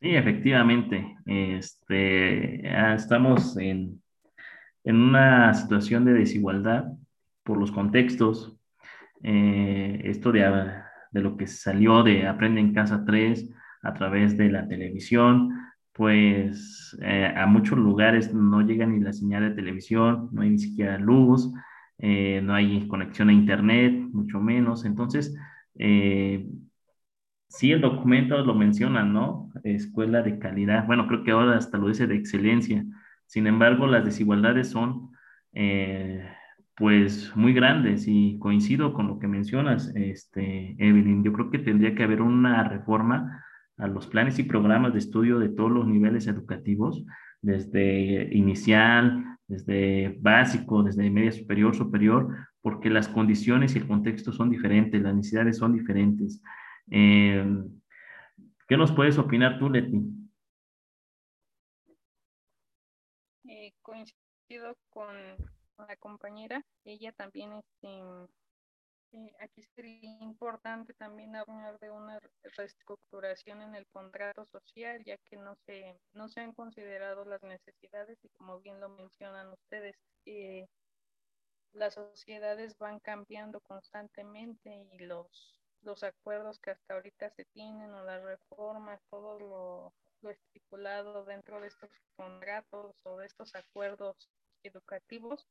Sí, 0.00 0.16
efectivamente. 0.16 1.16
Este, 1.26 2.66
estamos 2.94 3.56
en, 3.56 4.02
en 4.82 4.96
una 4.96 5.54
situación 5.54 6.04
de 6.04 6.14
desigualdad 6.14 6.86
por 7.44 7.56
los 7.56 7.70
contextos. 7.70 8.58
Eh, 9.22 10.00
esto 10.04 10.32
de, 10.32 10.40
de, 11.12 11.20
lo 11.20 11.36
que 11.36 11.46
salió 11.46 12.02
de 12.02 12.26
Aprende 12.26 12.60
en 12.60 12.74
Casa 12.74 13.04
3 13.06 13.48
a 13.82 13.94
través 13.94 14.36
de 14.36 14.50
la 14.50 14.66
televisión, 14.66 15.50
pues 15.92 16.96
eh, 17.02 17.32
a 17.36 17.46
muchos 17.46 17.78
lugares 17.78 18.32
no 18.34 18.62
llega 18.62 18.86
ni 18.86 19.00
la 19.00 19.12
señal 19.12 19.42
de 19.42 19.54
televisión, 19.54 20.28
no 20.32 20.42
hay 20.42 20.50
ni 20.50 20.58
siquiera 20.58 20.98
luz, 20.98 21.52
eh, 21.98 22.40
no 22.42 22.54
hay 22.54 22.86
conexión 22.88 23.28
a 23.28 23.32
internet, 23.32 23.92
mucho 24.12 24.40
menos. 24.40 24.84
Entonces, 24.84 25.34
sí, 27.48 27.72
el 27.72 27.80
documento 27.80 28.38
lo 28.44 28.54
menciona, 28.54 29.04
¿no? 29.04 29.50
Escuela 29.64 30.22
de 30.22 30.38
calidad. 30.38 30.86
Bueno, 30.86 31.06
creo 31.06 31.24
que 31.24 31.30
ahora 31.32 31.56
hasta 31.56 31.78
lo 31.78 31.88
dice 31.88 32.06
de 32.06 32.16
excelencia. 32.16 32.84
Sin 33.26 33.46
embargo, 33.46 33.86
las 33.86 34.04
desigualdades 34.04 34.70
son 34.70 35.10
eh, 35.52 36.28
pues 36.76 37.32
muy 37.36 37.52
grandes 37.52 38.04
y 38.06 38.38
coincido 38.38 38.92
con 38.94 39.06
lo 39.08 39.18
que 39.18 39.28
mencionas, 39.28 39.92
este, 39.94 40.74
Evelyn. 40.78 41.22
Yo 41.24 41.32
creo 41.32 41.50
que 41.50 41.58
tendría 41.58 41.94
que 41.94 42.02
haber 42.02 42.22
una 42.22 42.64
reforma 42.64 43.44
a 43.78 43.86
los 43.86 44.06
planes 44.06 44.38
y 44.38 44.44
programas 44.44 44.92
de 44.92 44.98
estudio 44.98 45.38
de 45.38 45.48
todos 45.48 45.70
los 45.70 45.86
niveles 45.86 46.26
educativos, 46.26 47.04
desde 47.40 48.28
inicial, 48.34 49.38
desde 49.48 50.16
básico, 50.20 50.82
desde 50.82 51.10
media 51.10 51.32
superior, 51.32 51.74
superior, 51.74 52.28
porque 52.60 52.90
las 52.90 53.08
condiciones 53.08 53.74
y 53.74 53.78
el 53.78 53.88
contexto 53.88 54.32
son 54.32 54.50
diferentes, 54.50 55.02
las 55.02 55.14
necesidades 55.14 55.58
son 55.58 55.72
diferentes. 55.72 56.42
Eh, 56.90 57.44
¿Qué 58.68 58.76
nos 58.76 58.92
puedes 58.92 59.18
opinar 59.18 59.58
tú, 59.58 59.68
Leti? 59.68 60.00
coincido 63.82 64.76
con, 64.90 65.14
la 65.76 65.96
compañera, 65.96 66.64
ella 66.84 67.12
también, 67.12 67.52
este, 67.52 67.88
eh, 69.12 69.32
aquí 69.40 69.62
sería 69.74 70.18
importante 70.20 70.94
también 70.94 71.36
hablar 71.36 71.78
de 71.78 71.90
una 71.90 72.18
reestructuración 72.56 73.62
en 73.62 73.74
el 73.74 73.86
contrato 73.88 74.46
social, 74.46 75.02
ya 75.04 75.16
que 75.18 75.36
no 75.36 75.54
se, 75.66 76.00
no 76.12 76.28
se 76.28 76.40
han 76.40 76.52
considerado 76.52 77.24
las 77.24 77.42
necesidades 77.42 78.18
y 78.24 78.28
como 78.30 78.60
bien 78.60 78.80
lo 78.80 78.88
mencionan 78.88 79.52
ustedes, 79.52 79.96
eh, 80.26 80.66
las 81.72 81.94
sociedades 81.94 82.76
van 82.78 83.00
cambiando 83.00 83.60
constantemente 83.60 84.70
y 84.92 84.98
los, 85.00 85.60
los 85.82 86.02
acuerdos 86.02 86.58
que 86.58 86.70
hasta 86.70 86.94
ahorita 86.94 87.30
se 87.30 87.44
tienen 87.46 87.92
o 87.94 88.04
las 88.04 88.22
reformas, 88.22 89.00
todo 89.10 89.38
lo, 89.38 89.94
lo 90.22 90.30
estipulado 90.30 91.24
dentro 91.24 91.60
de 91.60 91.68
estos 91.68 91.90
contratos 92.16 92.94
o 93.02 93.18
de 93.18 93.26
estos 93.26 93.54
acuerdos 93.54 94.30
educativos 94.62 95.46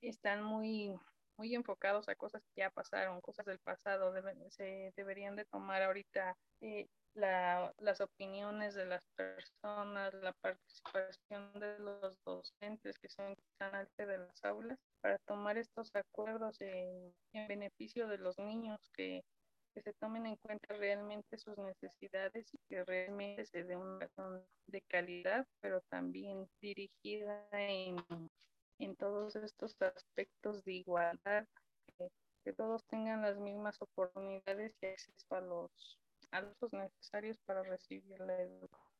están 0.00 0.42
muy, 0.42 0.98
muy 1.40 1.54
enfocados 1.54 2.06
a 2.10 2.14
cosas 2.16 2.42
que 2.54 2.60
ya 2.60 2.70
pasaron, 2.70 3.22
cosas 3.22 3.46
del 3.46 3.58
pasado. 3.60 4.12
se 4.50 4.92
deberían 4.94 5.36
de 5.36 5.46
tomar 5.46 5.82
ahorita 5.82 6.36
eh, 6.60 6.86
la, 7.14 7.72
las 7.78 8.02
opiniones 8.02 8.74
de 8.74 8.84
las 8.84 9.02
personas, 9.16 10.12
la 10.12 10.34
participación 10.34 11.50
de 11.54 11.78
los 11.78 12.22
docentes 12.26 12.98
que 12.98 13.08
son 13.08 13.34
al 13.58 13.88
de 13.96 14.18
las 14.18 14.44
aulas 14.44 14.78
para 15.00 15.16
tomar 15.20 15.56
estos 15.56 15.90
acuerdos 15.94 16.60
en, 16.60 17.14
en 17.32 17.48
beneficio 17.48 18.06
de 18.06 18.18
los 18.18 18.38
niños 18.38 18.78
que 18.92 19.24
que 19.74 19.82
se 19.82 19.92
tomen 19.94 20.26
en 20.26 20.36
cuenta 20.36 20.74
realmente 20.74 21.38
sus 21.38 21.56
necesidades 21.58 22.52
y 22.52 22.58
que 22.68 22.84
realmente 22.84 23.46
se 23.46 23.64
dé 23.64 23.76
una 23.76 24.00
razón 24.00 24.44
de 24.66 24.82
calidad, 24.82 25.46
pero 25.60 25.80
también 25.82 26.48
dirigida 26.60 27.46
en, 27.52 27.96
en 28.80 28.96
todos 28.96 29.36
estos 29.36 29.76
aspectos 29.80 30.64
de 30.64 30.72
igualdad, 30.72 31.46
que, 31.98 32.10
que, 32.44 32.52
todos 32.52 32.84
tengan 32.86 33.22
las 33.22 33.38
mismas 33.38 33.80
oportunidades 33.80 34.74
y 34.82 34.86
acceso 34.86 35.34
a 35.34 35.40
los, 35.40 35.98
a 36.32 36.40
los 36.40 36.72
necesarios 36.72 37.38
para 37.46 37.62
recibir 37.62 38.18
la 38.20 38.40
educación. 38.40 38.90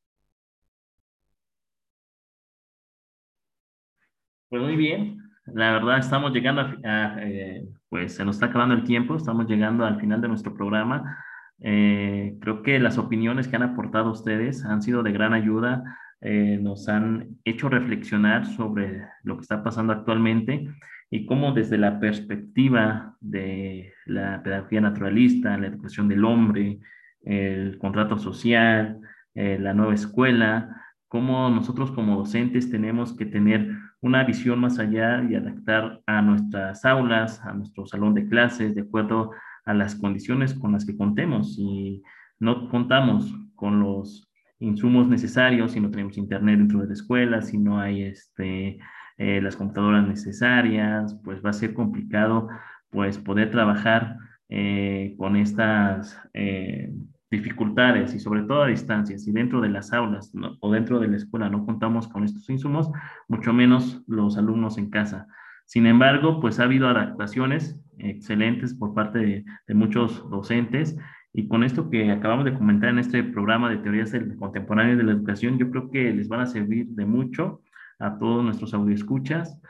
Pues 4.50 4.62
muy 4.62 4.76
bien, 4.76 5.30
la 5.46 5.72
verdad 5.72 5.98
estamos 5.98 6.32
llegando 6.32 6.62
a, 6.84 7.16
eh, 7.20 7.64
pues 7.88 8.16
se 8.16 8.24
nos 8.24 8.36
está 8.36 8.46
acabando 8.46 8.74
el 8.74 8.84
tiempo, 8.84 9.16
estamos 9.16 9.46
llegando 9.46 9.84
al 9.84 10.00
final 10.00 10.20
de 10.20 10.28
nuestro 10.28 10.54
programa. 10.54 11.24
Eh, 11.60 12.36
creo 12.40 12.62
que 12.62 12.78
las 12.78 12.98
opiniones 12.98 13.46
que 13.46 13.56
han 13.56 13.62
aportado 13.62 14.10
ustedes 14.10 14.64
han 14.64 14.82
sido 14.82 15.02
de 15.02 15.12
gran 15.12 15.34
ayuda, 15.34 15.84
eh, 16.20 16.58
nos 16.60 16.88
han 16.88 17.38
hecho 17.44 17.68
reflexionar 17.68 18.46
sobre 18.46 19.02
lo 19.22 19.36
que 19.36 19.42
está 19.42 19.62
pasando 19.62 19.92
actualmente 19.92 20.68
y 21.10 21.26
cómo 21.26 21.52
desde 21.52 21.78
la 21.78 21.98
perspectiva 21.98 23.16
de 23.20 23.92
la 24.06 24.42
pedagogía 24.42 24.80
naturalista, 24.80 25.56
la 25.56 25.66
educación 25.66 26.08
del 26.08 26.24
hombre, 26.24 26.78
el 27.22 27.78
contrato 27.78 28.18
social, 28.18 29.00
la 29.34 29.74
nueva 29.74 29.94
escuela, 29.94 30.80
cómo 31.10 31.50
nosotros 31.50 31.90
como 31.90 32.16
docentes 32.16 32.70
tenemos 32.70 33.16
que 33.16 33.26
tener 33.26 33.68
una 34.00 34.22
visión 34.22 34.60
más 34.60 34.78
allá 34.78 35.22
y 35.28 35.34
adaptar 35.34 36.00
a 36.06 36.22
nuestras 36.22 36.84
aulas, 36.84 37.44
a 37.44 37.52
nuestro 37.52 37.84
salón 37.84 38.14
de 38.14 38.28
clases, 38.28 38.76
de 38.76 38.82
acuerdo 38.82 39.32
a 39.64 39.74
las 39.74 39.96
condiciones 39.96 40.54
con 40.54 40.70
las 40.72 40.86
que 40.86 40.96
contemos. 40.96 41.56
Si 41.56 42.00
no 42.38 42.68
contamos 42.68 43.34
con 43.56 43.80
los 43.80 44.29
insumos 44.60 45.08
necesarios, 45.08 45.72
si 45.72 45.80
no 45.80 45.90
tenemos 45.90 46.16
internet 46.16 46.58
dentro 46.58 46.80
de 46.80 46.86
la 46.86 46.92
escuela, 46.92 47.42
si 47.42 47.58
no 47.58 47.80
hay 47.80 48.02
este, 48.04 48.78
eh, 49.16 49.40
las 49.42 49.56
computadoras 49.56 50.06
necesarias, 50.06 51.18
pues 51.24 51.44
va 51.44 51.50
a 51.50 51.54
ser 51.54 51.74
complicado 51.74 52.48
pues 52.90 53.18
poder 53.18 53.50
trabajar 53.50 54.16
eh, 54.48 55.14
con 55.16 55.36
estas 55.36 56.20
eh, 56.34 56.92
dificultades 57.30 58.14
y 58.14 58.18
sobre 58.18 58.42
todo 58.42 58.62
a 58.62 58.66
distancias 58.66 59.26
y 59.26 59.32
dentro 59.32 59.60
de 59.60 59.68
las 59.68 59.92
aulas 59.92 60.32
o 60.60 60.72
dentro 60.72 60.98
de 60.98 61.08
la 61.08 61.16
escuela 61.16 61.48
no 61.48 61.64
contamos 61.64 62.08
con 62.08 62.24
estos 62.24 62.48
insumos, 62.50 62.90
mucho 63.28 63.52
menos 63.52 64.02
los 64.06 64.36
alumnos 64.36 64.76
en 64.76 64.90
casa. 64.90 65.26
Sin 65.66 65.86
embargo, 65.86 66.40
pues 66.40 66.58
ha 66.58 66.64
habido 66.64 66.88
adaptaciones 66.88 67.80
excelentes 67.98 68.74
por 68.74 68.92
parte 68.92 69.44
de 69.66 69.74
muchos 69.74 70.28
docentes 70.28 70.96
y 71.32 71.46
con 71.46 71.62
esto 71.62 71.90
que 71.90 72.10
acabamos 72.10 72.44
de 72.44 72.54
comentar 72.54 72.90
en 72.90 72.98
este 72.98 73.22
programa 73.22 73.70
de 73.70 73.78
teorías 73.78 74.12
contemporáneas 74.38 74.98
de 74.98 75.04
la 75.04 75.12
educación, 75.12 75.58
yo 75.58 75.70
creo 75.70 75.90
que 75.90 76.12
les 76.12 76.28
van 76.28 76.40
a 76.40 76.46
servir 76.46 76.88
de 76.88 77.06
mucho 77.06 77.62
a 78.00 78.18
todos 78.18 78.44
nuestros 78.44 78.74
audioescuchas. 78.74 79.60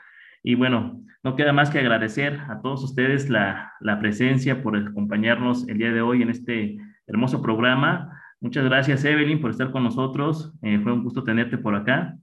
Y 0.43 0.55
bueno, 0.55 1.03
no 1.23 1.37
queda 1.37 1.53
más 1.53 1.69
que 1.69 1.79
agradecer 1.79 2.41
a 2.49 2.63
todos 2.63 2.83
ustedes 2.83 3.29
la, 3.29 3.75
la 3.81 3.99
presencia 3.99 4.63
por 4.63 4.75
acompañarnos 4.75 5.69
el 5.69 5.77
día 5.77 5.93
de 5.93 6.01
hoy 6.01 6.23
en 6.23 6.31
este 6.31 6.79
hermoso 7.07 7.43
programa. 7.43 8.19
Muchas 8.41 8.65
gracias, 8.65 9.05
Evelyn, 9.05 9.41
por 9.41 9.51
estar 9.51 9.71
con 9.71 9.85
nosotros. 9.85 10.55
Eh, 10.63 10.81
fue 10.83 10.93
un 10.93 11.05
gusto 11.05 11.25
tenerte 11.25 11.59
por 11.59 11.75
acá. 11.75 12.17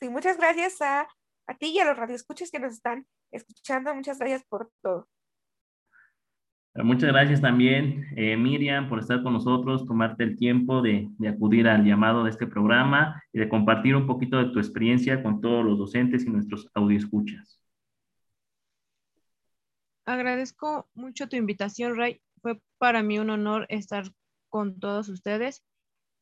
Sí, 0.00 0.08
muchas 0.08 0.38
gracias 0.38 0.80
a, 0.80 1.06
a 1.46 1.54
ti 1.58 1.72
y 1.74 1.78
a 1.78 1.84
los 1.84 1.96
radioescuchas 1.96 2.50
que 2.50 2.58
nos 2.58 2.72
están 2.72 3.06
escuchando. 3.30 3.94
Muchas 3.94 4.18
gracias 4.18 4.44
por 4.48 4.70
todo. 4.80 5.08
Muchas 6.84 7.10
gracias 7.10 7.40
también, 7.40 8.06
eh, 8.16 8.36
Miriam, 8.36 8.88
por 8.88 8.98
estar 8.98 9.22
con 9.22 9.32
nosotros, 9.32 9.86
tomarte 9.86 10.24
el 10.24 10.36
tiempo 10.36 10.82
de, 10.82 11.08
acudir 11.28 11.68
al 11.68 11.84
llamado 11.84 12.24
de 12.24 12.30
este 12.30 12.46
programa 12.46 13.22
y 13.32 13.38
de 13.38 13.48
compartir 13.48 13.96
un 13.96 14.06
poquito 14.06 14.36
de 14.38 14.50
tu 14.50 14.58
experiencia 14.58 15.22
con 15.22 15.40
todos 15.40 15.64
los 15.64 15.78
docentes 15.78 16.24
y 16.26 16.30
nuestros 16.30 16.68
audioescuchas. 16.74 17.60
Agradezco 20.04 20.88
mucho 20.94 21.28
tu 21.28 21.36
invitación, 21.36 21.96
Ray. 21.96 22.20
Fue 22.42 22.60
para 22.78 23.02
mí 23.02 23.18
un 23.18 23.30
honor 23.30 23.66
estar 23.68 24.04
con 24.48 24.78
todos 24.78 25.08
ustedes. 25.08 25.64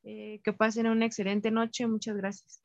Eh, 0.04 0.40
que 0.44 0.52
pasen 0.52 0.86
una 0.86 1.06
excelente 1.06 1.50
noche. 1.50 1.86
Muchas 1.86 2.16
gracias. 2.16 2.63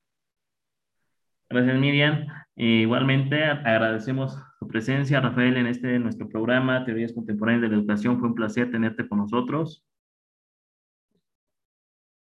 Gracias, 1.49 1.79
Miriam. 1.79 2.27
igualmente 2.55 3.43
agradecemos 3.43 4.37
tu 4.59 4.67
presencia, 4.67 5.19
Rafael, 5.19 5.57
en 5.57 5.67
este 5.67 5.97
nuestro 5.97 6.29
programa, 6.29 6.85
Teorías 6.85 7.13
Contemporáneas 7.13 7.63
de 7.63 7.69
la 7.69 7.75
Educación. 7.75 8.19
Fue 8.19 8.27
un 8.27 8.35
placer 8.35 8.69
tenerte 8.69 9.07
con 9.07 9.19
nosotros. 9.19 9.83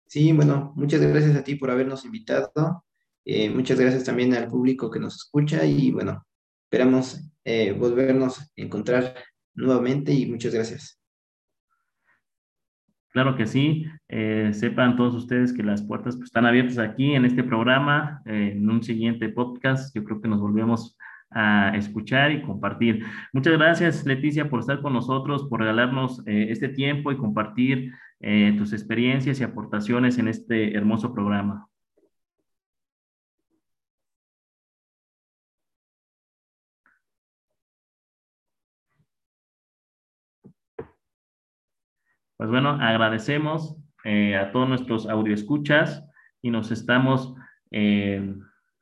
Sí, 0.06 0.32
bueno, 0.32 0.72
muchas 0.74 1.00
gracias 1.00 1.36
a 1.36 1.44
ti 1.44 1.54
por 1.54 1.70
habernos 1.70 2.04
invitado. 2.04 2.84
Eh, 3.24 3.50
muchas 3.50 3.78
gracias 3.78 4.04
también 4.04 4.34
al 4.34 4.48
público 4.48 4.90
que 4.90 4.98
nos 4.98 5.16
escucha 5.16 5.64
y 5.64 5.92
bueno, 5.92 6.26
esperamos 6.64 7.20
eh, 7.44 7.72
volvernos 7.72 8.40
a 8.40 8.46
encontrar 8.56 9.14
nuevamente 9.54 10.12
y 10.12 10.26
muchas 10.26 10.54
gracias. 10.54 10.99
Claro 13.10 13.36
que 13.36 13.46
sí. 13.46 13.86
Eh, 14.08 14.50
sepan 14.52 14.96
todos 14.96 15.14
ustedes 15.14 15.52
que 15.52 15.62
las 15.62 15.82
puertas 15.82 16.16
pues, 16.16 16.26
están 16.28 16.46
abiertas 16.46 16.78
aquí 16.78 17.14
en 17.14 17.24
este 17.24 17.42
programa. 17.42 18.22
Eh, 18.24 18.52
en 18.56 18.70
un 18.70 18.82
siguiente 18.82 19.28
podcast, 19.28 19.94
yo 19.94 20.04
creo 20.04 20.20
que 20.20 20.28
nos 20.28 20.40
volvemos 20.40 20.96
a 21.30 21.72
escuchar 21.76 22.32
y 22.32 22.42
compartir. 22.42 23.04
Muchas 23.32 23.54
gracias, 23.54 24.04
Leticia, 24.06 24.48
por 24.48 24.60
estar 24.60 24.80
con 24.80 24.92
nosotros, 24.92 25.46
por 25.48 25.60
regalarnos 25.60 26.22
eh, 26.26 26.48
este 26.50 26.68
tiempo 26.68 27.12
y 27.12 27.16
compartir 27.16 27.92
tus 28.58 28.74
experiencias 28.74 29.40
y 29.40 29.44
aportaciones 29.44 30.18
en 30.18 30.28
este 30.28 30.76
hermoso 30.76 31.14
programa. 31.14 31.69
Pues 42.40 42.48
bueno, 42.48 42.70
agradecemos 42.70 43.76
eh, 44.02 44.34
a 44.34 44.50
todos 44.50 44.66
nuestros 44.66 45.06
audioescuchas 45.06 46.02
y 46.40 46.50
nos 46.50 46.70
estamos 46.70 47.34
eh, 47.70 48.34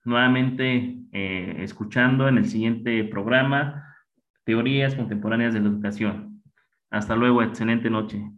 nuevamente 0.04 0.96
escuchando 1.10 2.28
en 2.28 2.38
el 2.38 2.44
siguiente 2.44 3.02
programa, 3.02 3.96
Teorías 4.44 4.94
Contemporáneas 4.94 5.54
de 5.54 5.60
la 5.60 5.70
Educación. 5.70 6.40
Hasta 6.88 7.16
luego, 7.16 7.42
excelente 7.42 7.90
noche. 7.90 8.30